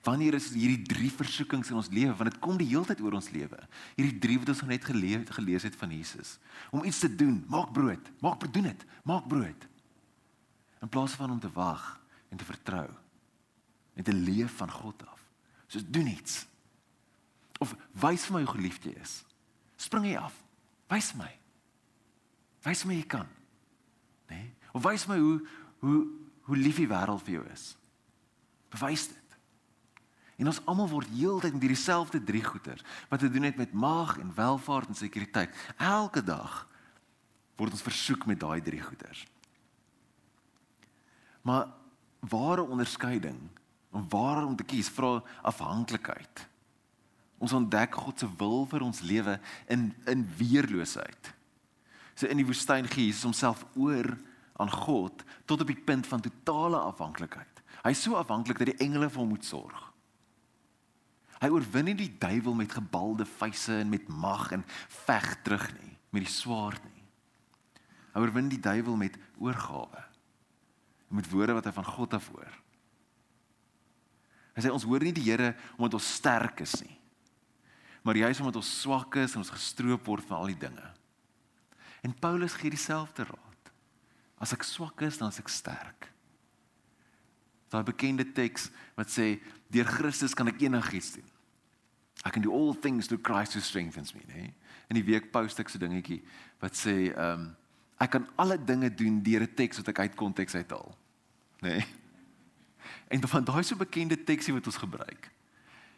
Wanneer 0.06 0.36
is 0.38 0.50
hierdie 0.52 0.82
drie 0.86 1.10
versoekings 1.10 1.72
in 1.72 1.80
ons 1.80 1.90
lewe 1.90 2.14
want 2.18 2.30
dit 2.30 2.42
kom 2.44 2.58
die 2.60 2.68
heeltyd 2.70 3.00
oor 3.02 3.16
ons 3.18 3.32
lewe. 3.34 3.58
Hierdie 3.96 4.20
drie 4.22 4.36
wat 4.42 4.52
ons 4.52 4.62
net 4.68 4.84
gelees 4.84 5.24
het 5.24 5.32
gelees 5.38 5.66
het 5.66 5.78
van 5.80 5.94
Jesus. 5.94 6.36
Om 6.70 6.84
iets 6.84 7.00
te 7.02 7.10
doen, 7.10 7.40
maak 7.50 7.72
brood, 7.74 8.12
maak 8.20 8.38
brood 8.42 8.54
doen 8.54 8.70
dit, 8.70 8.86
maak 9.08 9.26
brood 9.30 9.66
in 10.84 10.92
plaas 10.92 11.16
van 11.18 11.32
om 11.32 11.40
te 11.40 11.50
wag 11.50 11.82
en 12.28 12.38
te 12.38 12.44
vertrou 12.44 12.86
en 13.96 14.04
te 14.04 14.12
leef 14.12 14.52
van 14.60 14.70
God 14.70 15.06
af. 15.06 15.22
So 15.66 15.80
doen 15.88 16.06
iets. 16.06 16.44
Of 17.58 17.74
wys 18.02 18.26
vir 18.28 18.36
my 18.36 18.42
hoe 18.44 18.54
geliefd 18.56 18.88
jy 18.88 18.94
is. 19.00 19.20
Spring 19.80 20.06
jy 20.08 20.16
af. 20.20 20.34
Wys 20.92 21.12
my. 21.18 21.30
Wys 22.66 22.84
my 22.84 22.98
jy 22.98 23.06
kan. 23.16 23.28
Né? 24.30 24.36
Nee? 24.36 24.52
Of 24.76 24.84
wys 24.84 25.06
my 25.08 25.18
hoe 25.20 25.40
hoe 25.84 26.00
hoe 26.46 26.56
lief 26.56 26.78
die 26.78 26.88
wêreld 26.88 27.24
vir 27.26 27.40
jou 27.40 27.44
is. 27.50 27.72
Bewys 28.70 29.08
dit. 29.10 29.36
En 30.36 30.50
ons 30.50 30.60
almal 30.68 30.90
word 30.90 31.10
heeltyd 31.10 31.56
met 31.56 31.64
hierdie 31.64 31.80
selfde 31.80 32.20
drie 32.22 32.44
goeters 32.44 32.84
wat 33.10 33.22
te 33.22 33.30
doen 33.32 33.48
het 33.48 33.56
met 33.56 33.72
mag 33.72 34.18
en 34.20 34.34
welvaart 34.36 34.92
en 34.92 34.98
sekuriteit. 34.98 35.54
Elke 35.80 36.22
dag 36.22 36.66
word 37.56 37.72
ons 37.72 37.86
versoek 37.86 38.26
met 38.28 38.40
daai 38.40 38.60
drie 38.62 38.82
goeters. 38.82 39.24
Maar 41.42 41.72
ware 42.20 42.62
onderskeiding 42.62 43.38
om 43.90 44.06
waar 44.12 44.44
om 44.44 44.56
te 44.56 44.66
kies 44.66 44.90
vra 44.92 45.22
afhanklikheid. 45.42 46.46
Ons 47.38 47.52
ontdek 47.52 47.94
God 47.94 48.18
se 48.18 48.28
wil 48.38 48.64
vir 48.70 48.84
ons 48.86 49.02
lewe 49.04 49.38
in 49.72 49.90
in 50.08 50.24
weerloosheid. 50.38 51.32
So 52.16 52.28
in 52.32 52.40
die 52.40 52.46
woestyn 52.48 52.88
gee 52.88 53.10
Jesus 53.10 53.26
homself 53.28 53.66
oor 53.76 54.08
aan 54.56 54.72
God 54.72 55.24
tot 55.44 55.60
op 55.60 55.68
die 55.68 55.84
punt 55.84 56.06
van 56.08 56.24
totale 56.24 56.80
afhanklikheid. 56.88 57.60
Hy 57.84 57.92
is 57.92 58.02
so 58.02 58.16
afhanklik 58.16 58.58
dat 58.58 58.72
die 58.72 58.80
engele 58.86 59.10
vir 59.12 59.20
hom 59.20 59.34
moet 59.34 59.44
sorg. 59.44 59.82
Hy 61.36 61.50
oorwin 61.52 61.90
nie 61.90 61.98
die 61.98 62.12
duiwel 62.16 62.56
met 62.56 62.72
gebalde 62.72 63.26
vuise 63.28 63.82
en 63.82 63.90
met 63.92 64.08
mag 64.08 64.48
en 64.56 64.64
veg 65.04 65.26
terug 65.44 65.66
nie, 65.76 65.92
met 66.16 66.24
die 66.24 66.32
swaard 66.32 66.80
nie. 66.88 67.04
Hy 68.14 68.22
oorwin 68.24 68.48
die 68.48 68.62
duiwel 68.62 68.96
met 68.96 69.18
oorgawe. 69.36 70.06
Met 71.12 71.28
woorde 71.30 71.58
wat 71.58 71.68
hy 71.68 71.74
van 71.76 71.90
God 71.92 72.16
af 72.16 72.30
hoor. 72.32 72.54
Hy 74.56 74.64
sê 74.64 74.72
ons 74.72 74.86
hoor 74.88 75.04
nie 75.04 75.12
die 75.12 75.26
Here 75.26 75.52
omdat 75.76 75.98
ons 76.00 76.14
sterk 76.16 76.64
is 76.64 76.72
nie. 76.80 76.96
Maar 78.06 78.16
juist 78.16 78.40
omdat 78.40 78.60
ons 78.60 78.68
swak 78.80 79.16
is 79.18 79.32
en 79.34 79.42
ons 79.42 79.50
gestroop 79.50 80.06
word 80.06 80.26
van 80.28 80.38
al 80.38 80.52
die 80.52 80.60
dinge. 80.62 80.84
En 82.06 82.14
Paulus 82.14 82.54
gee 82.54 82.70
dieselfde 82.70 83.26
raad. 83.26 83.72
As 84.38 84.52
ek 84.54 84.62
swak 84.62 85.02
is, 85.02 85.18
dan 85.18 85.32
is 85.34 85.40
ek 85.42 85.50
sterk. 85.50 86.06
Daai 87.72 87.82
bekende 87.82 88.28
teks 88.36 88.68
wat 88.94 89.10
sê 89.10 89.40
deur 89.74 89.90
Christus 89.90 90.36
kan 90.38 90.46
ek 90.46 90.62
enigiets 90.62 91.16
doen. 91.16 91.26
I 92.22 92.30
can 92.30 92.46
do 92.46 92.54
all 92.54 92.76
things 92.78 93.10
through 93.10 93.26
Christ 93.26 93.58
who 93.58 93.60
strengthens 93.60 94.14
me, 94.14 94.22
né? 94.30 94.52
In 94.86 95.00
die 95.00 95.04
week 95.04 95.32
post 95.34 95.58
ek 95.58 95.72
so 95.72 95.82
dingetjie 95.82 96.22
wat 96.62 96.78
sê 96.78 97.10
ehm 97.10 97.48
um, 97.50 97.54
ek 97.96 98.12
kan 98.12 98.26
alle 98.36 98.58
dinge 98.60 98.90
doen 98.92 99.22
deur 99.24 99.42
'n 99.42 99.54
teks 99.56 99.80
wat 99.80 99.88
ek 99.88 99.98
uit 100.04 100.14
konteks 100.14 100.54
uithaal. 100.54 100.94
Né? 101.64 101.80
Nee? 101.80 101.86
En 103.08 103.28
van 103.28 103.44
daai 103.44 103.62
so 103.64 103.76
bekende 103.76 104.18
teksie 104.24 104.52
wat 104.54 104.66
ons 104.66 104.76
gebruik. 104.76 105.30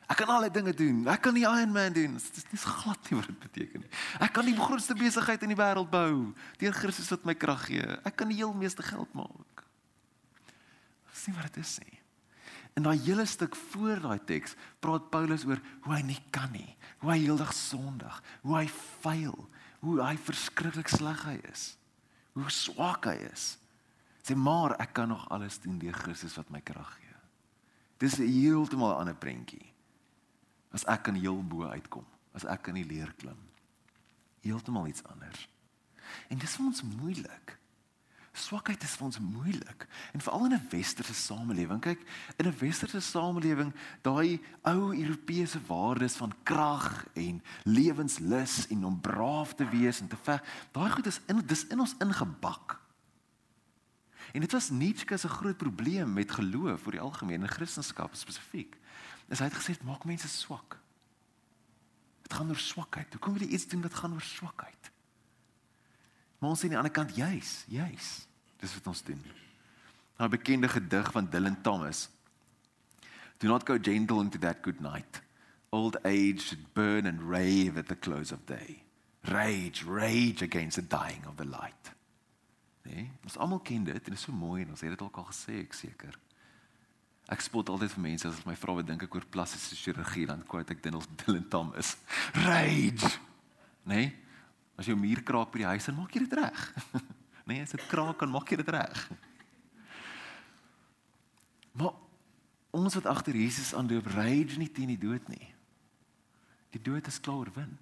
Ek 0.08 0.22
kan 0.22 0.30
alle 0.32 0.48
dinge 0.48 0.72
doen. 0.72 1.02
Ek 1.12 1.20
kan 1.26 1.36
die 1.36 1.44
Iron 1.44 1.72
Man 1.72 1.92
doen. 1.92 2.14
Dit 2.16 2.36
is 2.40 2.46
nie 2.48 2.60
glad 2.62 3.10
nie 3.10 3.18
wat 3.18 3.28
dit 3.28 3.40
beteken 3.44 3.84
nie. 3.84 3.90
Ek 4.24 4.32
kan 4.32 4.46
die 4.48 4.56
grootste 4.56 4.96
besigheid 4.96 5.44
in 5.44 5.52
die 5.52 5.58
wêreld 5.58 5.90
bou 5.92 6.32
deur 6.62 6.76
Christus 6.76 7.10
wat 7.12 7.26
my 7.28 7.36
krag 7.36 7.66
gee. 7.68 7.84
Ek 8.08 8.16
kan 8.16 8.32
die 8.32 8.38
heel 8.40 8.54
meeste 8.56 8.82
geld 8.86 9.12
maak. 9.18 9.64
Sien 11.12 11.36
wat 11.36 11.52
dit 11.52 11.60
is 11.60 11.76
nie. 11.84 12.00
In 12.78 12.86
daai 12.86 12.96
hele 13.02 13.26
stuk 13.28 13.56
voor 13.72 14.00
daai 14.00 14.20
teks 14.24 14.54
praat 14.80 15.10
Paulus 15.12 15.44
oor 15.44 15.60
hoe 15.84 15.94
hy 15.96 16.02
nie 16.06 16.20
kan 16.32 16.48
nie, 16.54 16.76
hoe 17.02 17.10
hy 17.10 17.18
heeldag 17.26 17.52
sondig, 17.56 18.20
hoe 18.46 18.54
hy 18.54 18.66
faal, 19.02 19.38
hoe 19.82 19.96
hy 20.00 20.14
verskriklik 20.28 20.88
sleg 20.92 21.24
hy 21.26 21.36
is, 21.50 21.72
hoe 22.38 22.48
swak 22.54 23.10
hy 23.10 23.16
is. 23.28 23.56
Sê 24.22 24.36
maar 24.38 24.76
ek 24.80 24.94
kan 24.96 25.10
nog 25.12 25.26
alles 25.34 25.58
doen 25.60 25.80
deur 25.82 25.96
Christus 26.00 26.38
wat 26.38 26.48
my 26.54 26.62
krag 26.64 26.96
gee. 26.96 27.16
Dis 27.98 28.18
'n 28.18 28.30
heeltemal 28.30 28.94
ander 28.94 29.18
prentjie. 29.18 29.74
As 30.70 30.84
ek 30.84 31.02
kan 31.08 31.14
heel 31.14 31.42
bo 31.42 31.68
uitkom, 31.68 32.04
as 32.36 32.44
ek 32.44 32.62
kan 32.68 32.74
die 32.74 32.86
leer 32.86 33.12
klim. 33.20 33.38
Heeltemal 34.44 34.86
iets 34.86 35.04
anders. 35.04 35.48
En 36.28 36.38
dis 36.38 36.56
vir 36.56 36.66
ons 36.66 36.82
moeilik. 36.82 37.58
Swakheid 38.38 38.82
is 38.86 38.94
vir 38.94 39.06
ons 39.08 39.18
moeilik 39.18 39.86
en 40.14 40.22
veral 40.22 40.44
in 40.46 40.54
'n 40.54 40.68
westerse 40.70 41.14
samelewing. 41.14 41.80
Kyk, 41.80 42.00
in 42.36 42.46
'n 42.46 42.58
westerse 42.58 43.00
samelewing, 43.00 43.74
daai 44.02 44.40
ou 44.62 44.94
Europese 44.94 45.60
waardes 45.66 46.16
van 46.16 46.32
krag 46.42 47.06
en 47.14 47.42
lewenslus 47.64 48.66
en 48.68 48.84
om 48.84 49.00
braaf 49.00 49.54
te 49.54 49.68
wees 49.68 50.00
en 50.00 50.08
te 50.08 50.16
veg, 50.16 50.42
daai 50.72 50.90
goed 50.90 51.06
is 51.06 51.20
in 51.26 51.42
dis 51.46 51.66
in 51.66 51.80
ons 51.80 51.94
ingebak. 51.98 52.80
En 54.32 54.40
dit 54.40 54.52
was 54.52 54.70
Nietzsche 54.70 55.16
se 55.16 55.28
groot 55.28 55.56
probleem 55.56 56.12
met 56.12 56.30
geloof 56.30 56.82
vir 56.82 56.92
die 56.92 57.00
algemene 57.00 57.48
Christendom 57.48 58.08
spesifiek. 58.12 58.76
Is 59.28 59.40
hy 59.42 59.48
het 59.48 59.58
gesê 59.58 59.76
dit 59.76 59.86
maak 59.88 60.06
mense 60.08 60.28
swak. 60.28 60.78
Dit 62.24 62.36
gaan 62.36 62.48
oor 62.48 62.60
swakheid. 62.60 63.12
Hoekom 63.12 63.36
wil 63.36 63.46
jy 63.46 63.54
iets 63.56 63.68
doen 63.68 63.84
wat 63.84 63.94
gaan 63.94 64.16
oor 64.16 64.24
swakheid? 64.24 64.90
Maar 66.38 66.50
ons 66.54 66.60
sien 66.60 66.70
aan 66.70 66.78
die 66.78 66.80
ander 66.82 66.94
kant 66.94 67.16
juis, 67.16 67.64
juis. 67.68 68.08
Dis 68.60 68.74
wat 68.78 68.86
ons 68.86 69.02
doen. 69.02 69.22
'n 70.18 70.30
Bekende 70.30 70.68
gedig 70.68 71.12
van 71.12 71.30
Dylan 71.30 71.62
Thomas. 71.62 72.08
Do 73.38 73.48
not 73.48 73.66
go 73.66 73.78
gentle 73.80 74.20
into 74.20 74.38
that 74.38 74.58
good 74.62 74.80
night. 74.80 75.22
Old 75.70 76.04
age 76.04 76.40
should 76.40 76.74
burn 76.74 77.06
and 77.06 77.22
rave 77.22 77.78
at 77.78 77.88
the 77.88 77.98
close 77.98 78.32
of 78.32 78.46
day. 78.46 78.82
Rage, 79.22 79.84
rage 79.84 80.42
against 80.42 80.76
the 80.76 80.86
dying 80.86 81.26
of 81.26 81.36
the 81.36 81.44
light. 81.44 81.92
Nee, 82.82 83.10
ons 83.22 83.36
almal 83.36 83.60
ken 83.60 83.84
dit 83.84 83.94
en 83.94 84.02
dit 84.02 84.16
is 84.16 84.24
so 84.24 84.32
mooi 84.32 84.62
en 84.62 84.70
ons 84.70 84.80
het 84.80 84.90
dit 84.90 85.02
ook 85.02 85.16
al 85.16 85.28
gesê 85.28 85.58
ek 85.60 85.76
seker. 85.76 86.18
Ek 87.28 87.44
spot 87.44 87.68
altyd 87.68 87.92
vir 87.92 88.04
mense 88.06 88.28
as 88.28 88.38
hulle 88.38 88.48
my 88.48 88.56
vra 88.56 88.74
wat 88.78 88.88
dink 88.88 89.04
ek 89.04 89.14
oor 89.18 89.26
plastiese 89.28 89.76
chirurgie 89.76 90.24
dan 90.30 90.40
quote 90.48 90.72
ek 90.72 90.80
Dylan 90.84 91.04
Dylan 91.20 91.44
Thomas. 91.52 91.96
Rage. 92.32 93.10
Nee. 93.88 94.14
As 94.78 94.88
jou 94.88 94.96
muur 94.96 95.20
kraak 95.26 95.52
by 95.52 95.64
die 95.64 95.68
huis, 95.68 95.88
dan 95.90 95.98
maak 95.98 96.14
jy 96.14 96.22
dit 96.24 96.36
reg. 96.38 96.64
nee, 97.50 97.60
as 97.64 97.74
dit 97.74 97.84
kraak, 97.90 98.22
dan 98.22 98.32
maak 98.32 98.48
jy 98.48 98.60
dit 98.60 98.72
reg. 98.72 99.04
Maar 101.78 101.96
ons 102.78 102.98
wat 103.00 103.08
agter 103.10 103.36
Jesus 103.36 103.74
aanloop, 103.76 104.08
rage 104.14 104.56
nie 104.60 104.70
teen 104.72 104.94
die 104.94 105.00
dood 105.00 105.28
nie. 105.32 105.50
Die 106.72 106.82
dood 106.84 107.06
is 107.10 107.20
klaar 107.20 107.42
oorwin. 107.42 107.74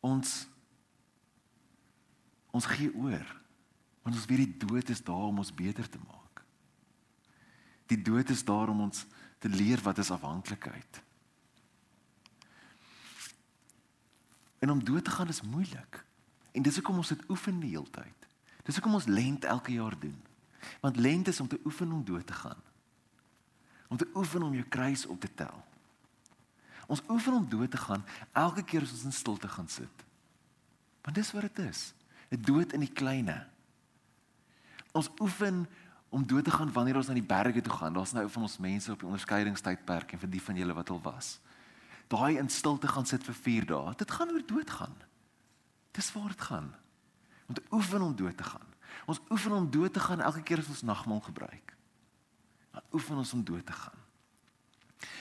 Ons 0.00 0.46
Ons 2.50 2.66
gee 2.66 2.90
oor. 2.98 3.26
Want 4.02 4.16
ons 4.16 4.26
weet 4.26 4.44
die 4.44 4.66
dood 4.66 4.88
is 4.88 5.02
daar 5.04 5.28
om 5.28 5.38
ons 5.38 5.54
beter 5.54 5.88
te 5.88 5.98
maak. 5.98 6.42
Die 7.86 8.02
dood 8.02 8.30
is 8.30 8.44
daar 8.44 8.68
om 8.68 8.80
ons 8.80 9.06
te 9.38 9.48
leer 9.48 9.80
wat 9.82 9.98
is 9.98 10.10
afhanklikheid. 10.10 11.02
En 14.60 14.70
om 14.70 14.84
dood 14.84 15.04
te 15.04 15.10
gaan 15.10 15.28
is 15.28 15.42
moeilik. 15.42 16.04
En 16.52 16.62
dis 16.62 16.74
hoekom 16.74 16.96
ons 16.96 17.08
dit 17.08 17.28
oefen 17.28 17.60
die 17.60 17.70
hele 17.70 17.90
tyd. 17.90 18.26
Dis 18.64 18.76
hoekom 18.76 18.94
ons 18.94 19.08
lent 19.08 19.44
elke 19.44 19.72
jaar 19.72 19.96
doen. 19.98 20.16
Want 20.80 20.96
lent 20.96 21.28
is 21.28 21.40
om 21.40 21.48
te 21.48 21.60
oefen 21.64 21.92
om 21.92 22.04
dood 22.04 22.26
te 22.26 22.32
gaan. 22.32 22.60
Om 23.88 23.96
te 23.96 24.08
oefen 24.14 24.42
om 24.42 24.54
jou 24.54 24.66
kruis 24.68 25.06
op 25.06 25.20
te 25.20 25.34
tel. 25.34 25.64
Ons 26.86 27.02
oefen 27.08 27.32
om 27.32 27.48
dood 27.48 27.70
te 27.70 27.80
gaan 27.80 28.04
elke 28.32 28.64
keer 28.64 28.82
as 28.82 28.92
ons 28.92 29.08
in 29.08 29.12
stilte 29.14 29.48
gaan 29.48 29.68
sit. 29.68 30.04
Want 31.02 31.16
dis 31.16 31.32
wat 31.32 31.42
dit 31.42 31.58
is. 31.58 31.94
'n 32.30 32.42
dood 32.42 32.72
in 32.72 32.80
die 32.80 32.92
kleinste. 32.92 33.49
Ons 34.92 35.10
oefen 35.20 35.66
om 36.10 36.26
dood 36.26 36.44
te 36.44 36.50
gaan 36.50 36.72
wanneer 36.72 36.98
ons 36.98 37.10
na 37.10 37.14
die 37.14 37.26
berge 37.26 37.62
toe 37.62 37.72
gaan. 37.72 37.94
Daar's 37.94 38.12
nou 38.12 38.26
van 38.28 38.42
ons 38.42 38.58
mense 38.58 38.92
op 38.92 39.02
die 39.02 39.08
onderskeidingstydperk 39.08 40.12
en 40.12 40.22
vir 40.22 40.30
die 40.30 40.42
van 40.42 40.58
julle 40.58 40.74
wat 40.74 40.90
al 40.90 41.02
was. 41.04 41.38
Daai 42.10 42.38
in 42.38 42.50
stilte 42.50 42.90
gaan 42.90 43.06
sit 43.06 43.22
vir 43.24 43.34
4 43.34 43.68
dae. 43.70 43.94
Dit 43.98 44.10
gaan 44.10 44.32
oor 44.34 44.46
dood 44.46 44.70
gaan. 44.70 44.96
Dis 45.94 46.12
waar 46.12 46.32
dit 46.32 46.40
gaan. 46.40 46.72
Om 47.46 47.54
te 47.54 47.62
oefen 47.70 48.02
om 48.02 48.16
dood 48.16 48.36
te 48.36 48.46
gaan. 48.46 48.66
Ons 49.06 49.20
oefen 49.30 49.52
om 49.52 49.70
dood 49.70 49.92
te 49.92 50.02
gaan 50.02 50.20
elke 50.20 50.42
keer 50.42 50.58
as 50.58 50.72
ons 50.72 50.82
nagmaal 50.82 51.20
gebruik. 51.20 51.76
Dan 52.74 52.82
oefen 52.92 53.22
ons 53.22 53.32
om 53.32 53.44
dood 53.44 53.66
te 53.66 53.72
gaan. 53.72 54.02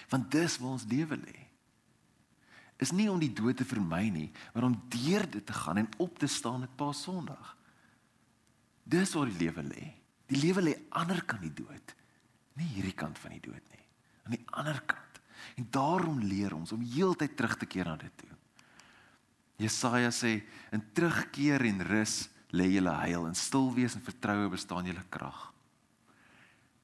Want 0.09 0.31
dis 0.31 0.57
waar 0.57 0.75
ons 0.77 0.89
lewe 0.89 1.17
lê 1.17 1.49
is 2.79 2.93
nie 2.95 3.09
om 3.11 3.19
die 3.19 3.31
dood 3.35 3.59
te 3.59 3.67
vermy 3.67 4.07
nie, 4.13 4.29
maar 4.53 4.69
om 4.69 4.77
deur 4.91 5.25
dit 5.27 5.45
te 5.45 5.53
gaan 5.53 5.81
en 5.81 5.89
op 5.99 6.19
te 6.19 6.27
staan 6.31 6.63
met 6.63 6.75
Paas 6.79 7.01
Sondag. 7.03 7.55
Dis 8.89 9.13
waar 9.13 9.29
die 9.29 9.37
lewe 9.45 9.63
lê. 9.67 9.85
Die 10.29 10.39
lewe 10.39 10.63
lê 10.65 10.73
ander 10.97 11.21
kant 11.25 11.45
die 11.45 11.53
dood, 11.53 11.93
nie 12.59 12.67
hierdie 12.75 12.95
kant 12.97 13.17
van 13.21 13.33
die 13.33 13.41
dood 13.41 13.63
nie, 13.73 13.85
aan 14.25 14.35
die 14.35 14.43
ander 14.61 14.77
kant. 14.85 15.21
En 15.57 15.65
daarom 15.73 16.19
leer 16.21 16.53
ons 16.53 16.73
om 16.75 16.83
heeltyd 16.85 17.35
terug 17.37 17.55
te 17.57 17.69
keer 17.69 17.89
na 17.89 17.95
dit 17.97 18.13
toe. 18.19 18.29
Jesaja 19.59 20.11
sê: 20.13 20.43
"In 20.71 20.83
terugkeer 20.93 21.65
en 21.65 21.81
rus 21.87 22.29
lê 22.51 22.69
julle 22.75 22.93
heil, 23.01 23.25
in 23.25 23.35
stil 23.35 23.73
wees 23.73 23.95
en 23.95 24.05
vertroue 24.05 24.49
bestaan 24.49 24.85
julle 24.85 25.03
krag." 25.09 25.53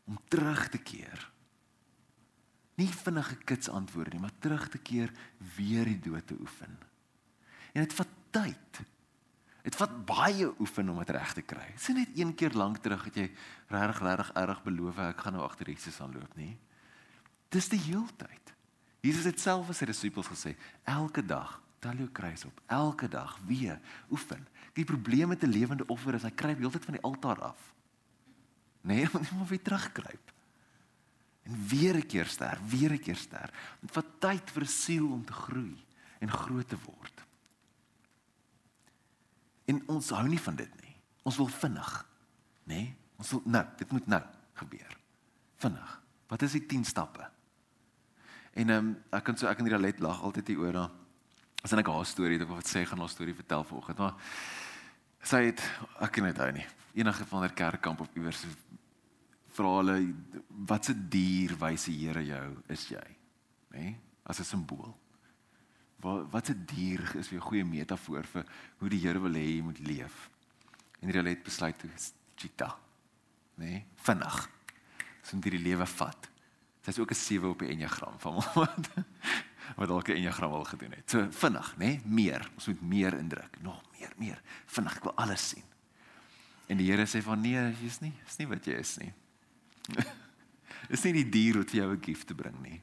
Om 0.05 0.17
terug 0.29 0.69
te 0.69 0.77
keer 0.77 1.31
nie 2.79 2.89
vinnige 2.91 3.37
kits 3.47 3.69
antwoorde 3.71 4.15
nie, 4.15 4.23
maar 4.25 4.35
terug 4.43 4.67
te 4.71 4.77
keer 4.77 5.11
weer 5.55 5.87
die 5.87 5.99
dood 6.09 6.27
te 6.27 6.35
oefen. 6.39 6.75
En 7.73 7.83
dit 7.85 7.95
vat 7.95 8.11
tyd. 8.35 8.81
Dit 9.65 9.75
vat 9.79 9.93
baie 10.05 10.51
oefen 10.61 10.89
om 10.93 10.99
dit 11.01 11.09
reg 11.15 11.33
te 11.33 11.41
kry. 11.41 11.65
Dit 11.73 11.81
is 11.81 11.95
net 11.97 12.17
een 12.19 12.35
keer 12.37 12.53
lank 12.53 12.83
terug 12.85 13.07
het 13.07 13.15
jy 13.17 13.29
regtig 13.73 14.01
regtig 14.05 14.31
erg 14.37 14.61
beloof 14.63 14.99
ek 15.07 15.23
gaan 15.25 15.33
nou 15.33 15.45
agter 15.45 15.71
Jesus 15.73 15.97
aanloop 16.03 16.35
nie. 16.37 16.53
Dis 17.49 17.69
die 17.71 17.81
heeltyd. 17.87 18.53
Jesus 19.05 19.25
het 19.25 19.41
self 19.41 19.65
vir 19.69 19.77
sy 19.77 19.87
disippels 19.89 20.29
gesê, 20.29 20.55
elke 20.89 21.23
dag 21.25 21.59
tel 21.81 21.97
jou 22.01 22.09
kruis 22.13 22.45
op, 22.45 22.61
elke 22.73 23.09
dag 23.09 23.35
weer 23.45 23.81
oefen. 24.13 24.45
Die 24.77 24.85
probleem 24.85 25.33
met 25.33 25.43
'n 25.43 25.49
lewende 25.49 25.85
offer 25.87 26.13
is 26.13 26.23
hy 26.23 26.31
kruip 26.31 26.59
heeltyd 26.59 26.85
van 26.85 26.97
die 26.97 27.03
altaar 27.03 27.41
af. 27.41 27.73
Nee, 28.81 29.07
moet 29.11 29.21
nie 29.21 29.37
maar 29.37 29.47
weer 29.47 29.61
terugkruip. 29.61 30.33
En 31.43 31.67
weer 31.67 31.95
'n 31.95 32.05
keer 32.05 32.25
sterf, 32.25 32.59
weer 32.69 32.91
'n 32.91 32.99
keer 32.99 33.15
sterf. 33.15 33.51
Dit 33.81 33.91
vat 33.91 34.05
tyd 34.19 34.51
vir 34.51 34.65
siel 34.65 35.11
om 35.11 35.25
te 35.25 35.33
groei 35.33 35.85
en 36.19 36.31
groot 36.31 36.69
te 36.69 36.77
word. 36.85 37.24
En 39.65 39.81
ons 39.87 40.09
hou 40.09 40.27
nie 40.27 40.39
van 40.39 40.55
dit 40.55 40.81
nie. 40.81 40.95
Ons 41.23 41.37
wil 41.41 41.47
vinnig. 41.47 41.93
nê? 42.65 42.75
Nee? 42.75 42.95
Ons 43.17 43.31
wil 43.31 43.41
nou, 43.45 43.63
dit 43.77 43.91
moet 43.91 44.07
nou 44.07 44.21
gebeur. 44.59 44.97
Vinnig. 45.63 46.01
Wat 46.27 46.41
is 46.41 46.51
die 46.57 46.65
10 46.65 46.85
stappe? 46.85 47.29
En 48.55 48.69
ehm 48.69 48.87
um, 48.87 48.93
ek 49.11 49.23
kan 49.27 49.37
so 49.37 49.47
ek 49.47 49.59
en 49.59 49.67
Rialet 49.67 49.99
lag 49.99 50.21
altyd 50.23 50.47
hier 50.47 50.59
oor 50.63 50.77
daar. 50.79 50.91
As 51.63 51.73
ek 51.73 51.87
haar 51.87 52.05
storie, 52.05 52.39
ek 52.39 52.47
wil 52.47 52.59
wat 52.59 52.69
sê 52.69 52.85
gaan 52.85 53.01
haar 53.01 53.11
storie 53.11 53.35
vertel 53.35 53.63
vanoggend, 53.67 53.97
maar 53.97 54.15
sy 55.25 55.41
het 55.49 55.63
ek 55.99 56.11
kan 56.15 56.27
dit 56.29 56.41
hou 56.43 56.51
nie. 56.55 56.65
Enige 56.95 57.25
van 57.25 57.43
'n 57.43 57.53
kerkkamp 57.53 58.01
op 58.01 58.15
iewers 58.15 58.45
vra 59.55 59.77
hulle 59.79 60.13
watse 60.49 60.93
dier 60.93 61.55
wys 61.59 61.85
die 61.85 61.97
Here 62.05 62.23
jou 62.23 62.61
is 62.69 62.87
jy? 62.89 63.07
Nê? 63.71 63.79
Nee? 63.79 63.97
As 64.23 64.39
'n 64.39 64.43
simbool. 64.43 64.95
Wat 66.03 66.31
watse 66.31 66.65
dier 66.65 67.01
is 67.15 67.27
vir 67.27 67.39
'n 67.39 67.47
goeie 67.49 67.65
metafoor 67.65 68.23
vir 68.23 68.45
hoe 68.77 68.89
die 68.89 68.99
Here 68.99 69.19
wil 69.19 69.33
hê 69.33 69.55
jy 69.55 69.61
moet 69.61 69.79
leef? 69.79 70.29
En 71.01 71.11
Rialet 71.11 71.43
besluit 71.43 71.79
toe 71.79 71.89
cheetah. 72.35 72.75
Nee? 73.55 73.85
Vinnig. 73.95 74.49
Moet 75.33 75.43
jy 75.43 75.51
die 75.51 75.63
lewe 75.63 75.85
vat. 75.85 76.29
Sy's 76.81 76.99
ook 76.99 77.11
'n 77.11 77.15
7 77.15 77.49
op 77.49 77.59
die 77.59 77.69
enneagram 77.69 78.19
van 78.19 78.33
wat 78.53 78.89
wat 79.75 79.87
dalk 79.87 80.07
'n 80.07 80.15
enneagram 80.15 80.51
al 80.51 80.63
gedoen 80.63 80.91
het. 80.91 81.09
So 81.09 81.27
vinnig, 81.31 81.73
nê? 81.77 81.77
Nee? 81.77 82.01
Meer. 82.05 82.51
Ons 82.55 82.67
moet 82.67 82.81
meer 82.81 83.17
indruk. 83.17 83.61
Nog 83.61 83.81
meer, 83.91 84.13
meer. 84.17 84.41
Vinnig, 84.65 84.95
ek 84.95 85.03
wil 85.03 85.15
alles 85.15 85.49
sien. 85.49 85.63
En 86.67 86.77
die 86.77 86.91
Here 86.91 87.05
sê 87.05 87.21
van 87.21 87.41
nee, 87.41 87.75
jy's 87.81 87.99
nie, 87.99 88.13
is 88.25 88.37
nie 88.37 88.47
wat 88.47 88.65
jy 88.65 88.73
is 88.73 88.97
nie. 88.97 89.13
is 90.95 91.03
nie 91.03 91.13
die 91.13 91.29
dier 91.29 91.57
wat 91.57 91.69
vir 91.69 91.81
jou 91.81 91.91
'n 91.93 92.03
gift 92.03 92.27
te 92.27 92.35
bring 92.35 92.61
nie. 92.61 92.81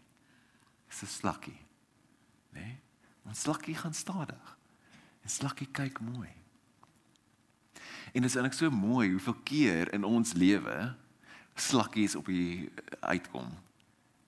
Dis 0.88 1.02
'n 1.02 1.06
slakkie. 1.06 1.58
Nê? 2.52 2.60
Nee? 2.60 2.80
Want 3.22 3.36
slakkie 3.36 3.74
gaan 3.74 3.94
stadig. 3.94 4.58
En 5.22 5.30
slakkie 5.30 5.68
kyk 5.70 6.00
mooi. 6.00 6.28
En 8.12 8.20
dit 8.20 8.30
is 8.30 8.34
eintlik 8.36 8.56
so 8.56 8.70
mooi 8.70 9.10
hoeveel 9.10 9.36
keer 9.44 9.92
in 9.92 10.04
ons 10.04 10.32
lewe 10.32 10.94
slakkies 11.54 12.16
op 12.16 12.26
die 12.26 12.70
uitkom. 13.00 13.48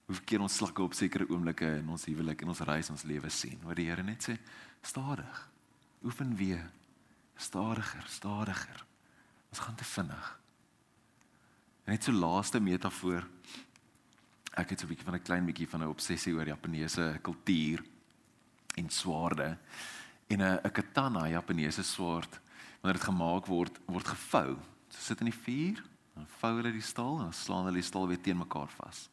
Hoeveel 0.07 0.25
keer 0.25 0.45
ons 0.45 0.57
slakke 0.57 0.83
op 0.83 0.95
sekere 0.97 1.29
oomblikke 1.29 1.69
in 1.81 1.89
ons 1.89 2.07
huwelik 2.09 2.45
en 2.45 2.53
ons 2.53 2.65
reis 2.69 2.91
ons 2.93 3.05
lewe 3.09 3.31
sien 3.33 3.61
waar 3.65 3.77
die 3.77 3.89
Here 3.89 4.05
net 4.05 4.25
sê 4.25 4.39
stadig. 4.85 5.43
Oefen 6.05 6.37
weer. 6.37 6.65
Stadiger 7.37 8.05
stadiger. 8.09 8.85
Ons 9.51 9.63
gaan 9.65 9.75
te 9.75 9.85
vinnig. 9.85 10.29
Net 11.85 12.05
so 12.05 12.13
laaste 12.13 12.61
metafoor. 12.61 13.27
Ek 14.55 14.71
het 14.71 14.81
so 14.81 14.87
'n 14.87 14.89
bietjie 14.89 15.05
van 15.05 15.15
'n 15.15 15.23
klein 15.23 15.45
bietjie 15.45 15.69
van 15.69 15.83
'n 15.83 15.89
obsessie 15.89 16.35
oor 16.35 16.47
Japaneese 16.47 17.19
kultuur 17.23 17.85
en 18.75 18.91
swaarde 18.91 19.57
en 20.27 20.41
'n 20.41 20.61
'n 20.65 20.73
katana 20.73 21.29
Japaneese 21.29 21.83
swaard 21.83 22.41
wanneer 22.81 23.01
dit 23.01 23.09
gemaak 23.11 23.47
word 23.47 23.81
word 23.87 24.07
gevou 24.07 24.57
so 24.89 24.99
sit 25.01 25.21
in 25.21 25.31
die 25.31 25.41
vuur 25.45 25.83
dan 26.15 26.27
vou 26.39 26.57
hulle 26.57 26.73
die 26.73 26.81
staal 26.93 27.17
en 27.19 27.31
dan 27.31 27.33
slaan 27.33 27.65
hulle 27.65 27.81
die 27.83 27.91
staal 27.91 28.09
weer 28.09 28.21
teen 28.21 28.39
mekaar 28.39 28.69
vas 28.69 29.09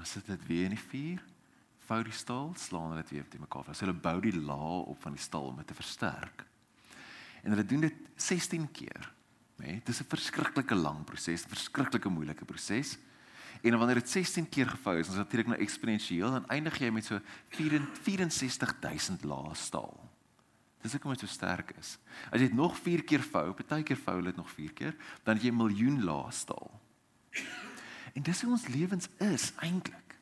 Dan 0.00 0.08
sit 0.08 0.26
dit 0.26 0.46
weer 0.46 0.64
in 0.64 0.72
die 0.72 0.80
vuur. 0.80 1.20
Vou 1.84 1.98
die 2.06 2.14
staal, 2.16 2.54
slaan 2.56 2.94
dit 2.96 3.10
weer 3.12 3.26
te 3.28 3.36
mekaar. 3.40 3.66
So 3.74 3.84
hulle 3.84 3.92
bou 3.92 4.14
die 4.24 4.32
laag 4.32 4.86
op 4.88 5.02
van 5.02 5.12
die 5.12 5.20
staal 5.20 5.50
om 5.50 5.58
dit 5.60 5.66
te 5.68 5.76
versterk. 5.76 6.46
En 7.44 7.52
hulle 7.52 7.66
doen 7.68 7.84
dit 7.84 7.98
16 8.16 8.64
keer. 8.72 9.10
Nee, 9.60 9.74
dit 9.84 9.88
is 9.92 10.00
'n 10.00 10.08
verskriklike 10.08 10.74
lang 10.74 11.04
proses, 11.04 11.44
verskriklike 11.44 12.08
moeilike 12.08 12.44
proses. 12.44 12.96
En 13.62 13.78
wanneer 13.78 14.00
dit 14.00 14.08
16 14.08 14.48
keer 14.48 14.68
gevou 14.68 14.98
is, 14.98 15.06
dan 15.06 15.16
is 15.16 15.22
natuurlik 15.22 15.48
nou 15.48 15.60
eksponensieel 15.60 16.34
en 16.34 16.46
eindig 16.48 16.78
jy 16.78 16.90
met 16.90 17.04
so 17.04 17.20
64000 17.56 19.24
lae 19.24 19.54
staal. 19.54 20.10
Dis 20.80 20.92
hoekom 20.96 21.12
dit 21.12 21.20
so 21.20 21.28
sterk 21.28 21.74
is. 21.78 21.98
As 22.30 22.40
jy 22.40 22.48
dit 22.48 22.56
nog 22.56 22.76
4 22.78 23.04
keer 23.04 23.24
vou, 23.24 23.50
baie 23.68 23.84
keer 23.84 24.00
vou 24.00 24.22
dit 24.24 24.36
nog 24.36 24.50
4 24.50 24.72
keer, 24.72 24.96
dan 25.24 25.36
het 25.36 25.44
jy 25.44 25.50
'n 25.50 25.56
miljoen 25.56 26.04
lae 26.04 26.30
staal. 26.32 26.80
En 28.14 28.22
dis 28.22 28.42
hoe 28.42 28.52
ons 28.52 28.66
lewens 28.66 29.08
is 29.18 29.52
eintlik. 29.56 30.16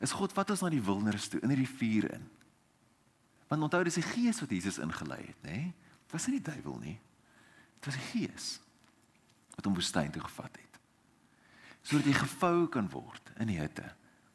Is 0.00 0.12
God 0.12 0.32
wat 0.32 0.50
ons 0.50 0.60
na 0.60 0.68
die 0.68 0.82
wildernis 0.82 1.28
toe 1.28 1.40
in 1.40 1.48
hierdie 1.48 1.76
vuur 1.78 2.12
in. 2.12 2.28
Want 3.48 3.62
onthou 3.62 3.84
dis 3.84 3.94
die 3.94 4.02
Gees 4.02 4.40
wat 4.40 4.50
Jesus 4.50 4.78
ingelei 4.78 5.26
het, 5.26 5.42
nê? 5.42 5.50
Nee? 5.50 5.74
Dit 6.02 6.12
was 6.12 6.26
nie 6.26 6.40
die 6.40 6.52
duiwel 6.52 6.78
nie. 6.78 7.00
Dit 7.78 7.84
was 7.84 7.94
die 7.94 8.08
Gees 8.10 8.60
wat 9.54 9.64
hom 9.64 9.74
woestyn 9.74 10.10
toe 10.10 10.22
gevat 10.22 10.56
het. 10.56 10.61
Sodat 11.82 12.06
hy 12.06 12.14
gevou 12.16 12.68
kan 12.72 12.88
word 12.92 13.32
in 13.42 13.50
die 13.50 13.58
hitte, 13.58 13.86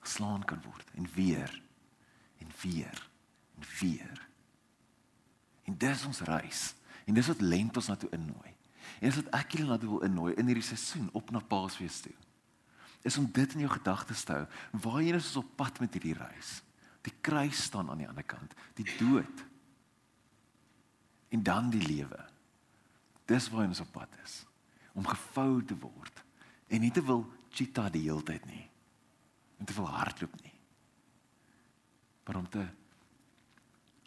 geslaan 0.03 0.43
kan 0.47 0.59
word 0.65 0.89
en 0.99 1.07
weer 1.15 1.51
en 2.43 2.51
weer 2.61 3.03
en 3.57 3.67
weer. 3.79 4.27
En 5.67 5.77
dis 5.77 6.05
ons 6.05 6.21
reis. 6.27 6.61
En 7.07 7.15
dis 7.15 7.27
wat 7.27 7.41
lent 7.41 7.77
ons 7.77 7.87
na 7.87 7.95
toe 7.95 8.11
innooi. 8.15 8.53
En 8.99 9.09
as 9.09 9.19
wat 9.19 9.33
ek 9.39 9.57
julle 9.57 9.71
na 9.71 9.79
toe 9.79 9.89
wil 9.89 10.05
innooi 10.07 10.33
in 10.39 10.49
hierdie 10.49 10.65
seisoen 10.65 11.09
op 11.17 11.31
na 11.31 11.41
Paasfees 11.43 11.99
toe. 12.05 12.15
Is 13.07 13.17
om 13.19 13.27
dit 13.31 13.53
in 13.55 13.63
jou 13.65 13.71
gedagtes 13.71 14.23
te 14.27 14.35
hou. 14.35 14.45
Waarheen 14.83 15.19
is 15.19 15.29
ons 15.31 15.43
op 15.43 15.53
pad 15.59 15.79
met 15.83 15.95
hierdie 15.95 16.17
reis? 16.17 16.57
Die 17.07 17.13
kruis 17.23 17.61
staan 17.69 17.91
aan 17.91 18.01
die 18.01 18.07
ander 18.09 18.25
kant, 18.27 18.55
die 18.75 18.87
dood. 18.97 19.43
En 21.31 21.43
dan 21.43 21.69
die 21.71 21.83
lewe. 21.83 22.19
Dis 23.27 23.49
waar 23.51 23.67
ons 23.67 23.83
op 23.83 23.91
pad 23.95 24.19
is 24.23 24.43
om 24.97 25.05
gevou 25.05 25.61
te 25.61 25.75
word 25.77 26.23
en 26.73 26.81
nie 26.81 26.91
te 26.91 27.03
wil 27.05 27.21
cheetah 27.49 27.91
die 27.91 28.05
hele 28.07 28.23
tyd 28.23 28.45
nie. 28.45 28.65
En 29.57 29.65
te 29.65 29.73
wil 29.73 29.89
hardloop 29.89 30.41
nie. 30.43 30.53
Maar 32.25 32.35
om 32.35 32.49
te 32.49 32.65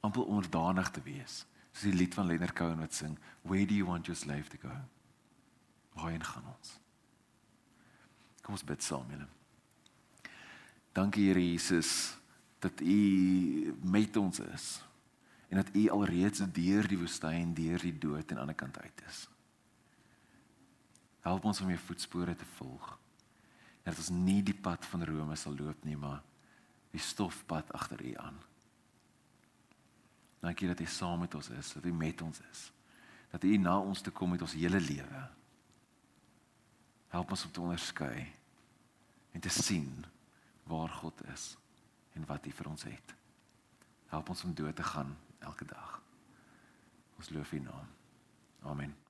amper 0.01 0.25
onderdanig 0.25 0.91
te 0.91 1.03
wees 1.03 1.45
Dis 1.73 1.87
die 1.87 1.95
lied 1.95 2.15
van 2.15 2.27
Leonard 2.27 2.53
Cohen 2.53 2.79
wat 2.83 2.95
sing, 2.95 3.19
Where 3.43 3.67
do 3.67 3.75
you 3.75 3.87
want 3.87 4.07
your 4.07 4.19
slave 4.19 4.49
to 4.49 4.59
go? 4.61 4.75
Waarheen 5.95 6.25
gaan 6.25 6.47
ons? 6.47 6.79
Kom 8.43 8.55
ons 8.57 8.65
bid 8.65 8.83
saam, 8.83 9.07
julle. 9.11 9.29
Dankie 10.93 11.29
Here 11.29 11.41
Jesus 11.41 12.17
dat 12.61 12.81
U 12.83 13.77
met 13.81 14.17
ons 14.17 14.43
is 14.45 14.67
en 15.49 15.63
dat 15.63 15.71
U 15.75 15.89
alreeds 15.91 16.43
deur 16.53 16.87
die 16.87 16.99
woestyn, 16.99 17.55
deur 17.55 17.81
die 17.81 17.97
dood 17.99 18.21
aan 18.21 18.37
die 18.37 18.43
ander 18.43 18.59
kant 18.59 18.79
uit 18.79 19.03
is. 19.09 19.25
Help 21.25 21.45
ons 21.45 21.61
om 21.61 21.71
U 21.71 21.79
voetspore 21.79 22.37
te 22.37 22.49
volg. 22.59 23.00
Dat 23.91 23.99
ons 24.05 24.13
nie 24.15 24.39
die 24.47 24.55
pad 24.55 24.87
van 24.87 25.03
Rome 25.07 25.37
sal 25.39 25.57
loop 25.59 25.83
nie, 25.85 25.97
maar 25.99 26.21
die 26.95 27.03
stofpad 27.03 27.73
agter 27.75 28.03
U 28.07 28.15
aan. 28.23 28.39
Dankie 30.41 30.69
dat 30.71 30.81
U 30.81 30.87
saam 30.87 31.25
met 31.27 31.35
ons 31.35 31.51
is, 31.51 31.73
dat 31.75 31.85
U 31.85 31.93
met 31.93 32.23
ons 32.23 32.41
is. 32.51 32.63
Dat 33.31 33.45
U 33.45 33.57
na 33.59 33.77
ons 33.79 34.01
toe 34.01 34.13
kom 34.15 34.31
met 34.31 34.43
ons 34.47 34.55
hele 34.55 34.81
lewe. 34.81 35.25
Help 37.11 37.35
ons 37.35 37.45
om 37.45 37.53
te 37.53 37.61
onderskei 37.61 38.29
en 39.35 39.43
te 39.43 39.51
sien 39.51 39.91
waar 40.71 40.89
God 41.03 41.27
is 41.35 41.57
en 42.15 42.27
wat 42.31 42.47
hy 42.47 42.55
vir 42.55 42.71
ons 42.71 42.87
het. 42.87 43.15
Help 44.15 44.31
ons 44.31 44.47
om 44.47 44.55
dood 44.55 44.77
te 44.79 44.87
gaan 44.87 45.15
elke 45.39 45.67
dag. 45.67 45.99
Ons 47.19 47.35
loof 47.35 47.53
U 47.59 47.63
naam. 47.67 47.95
Amen. 48.63 49.10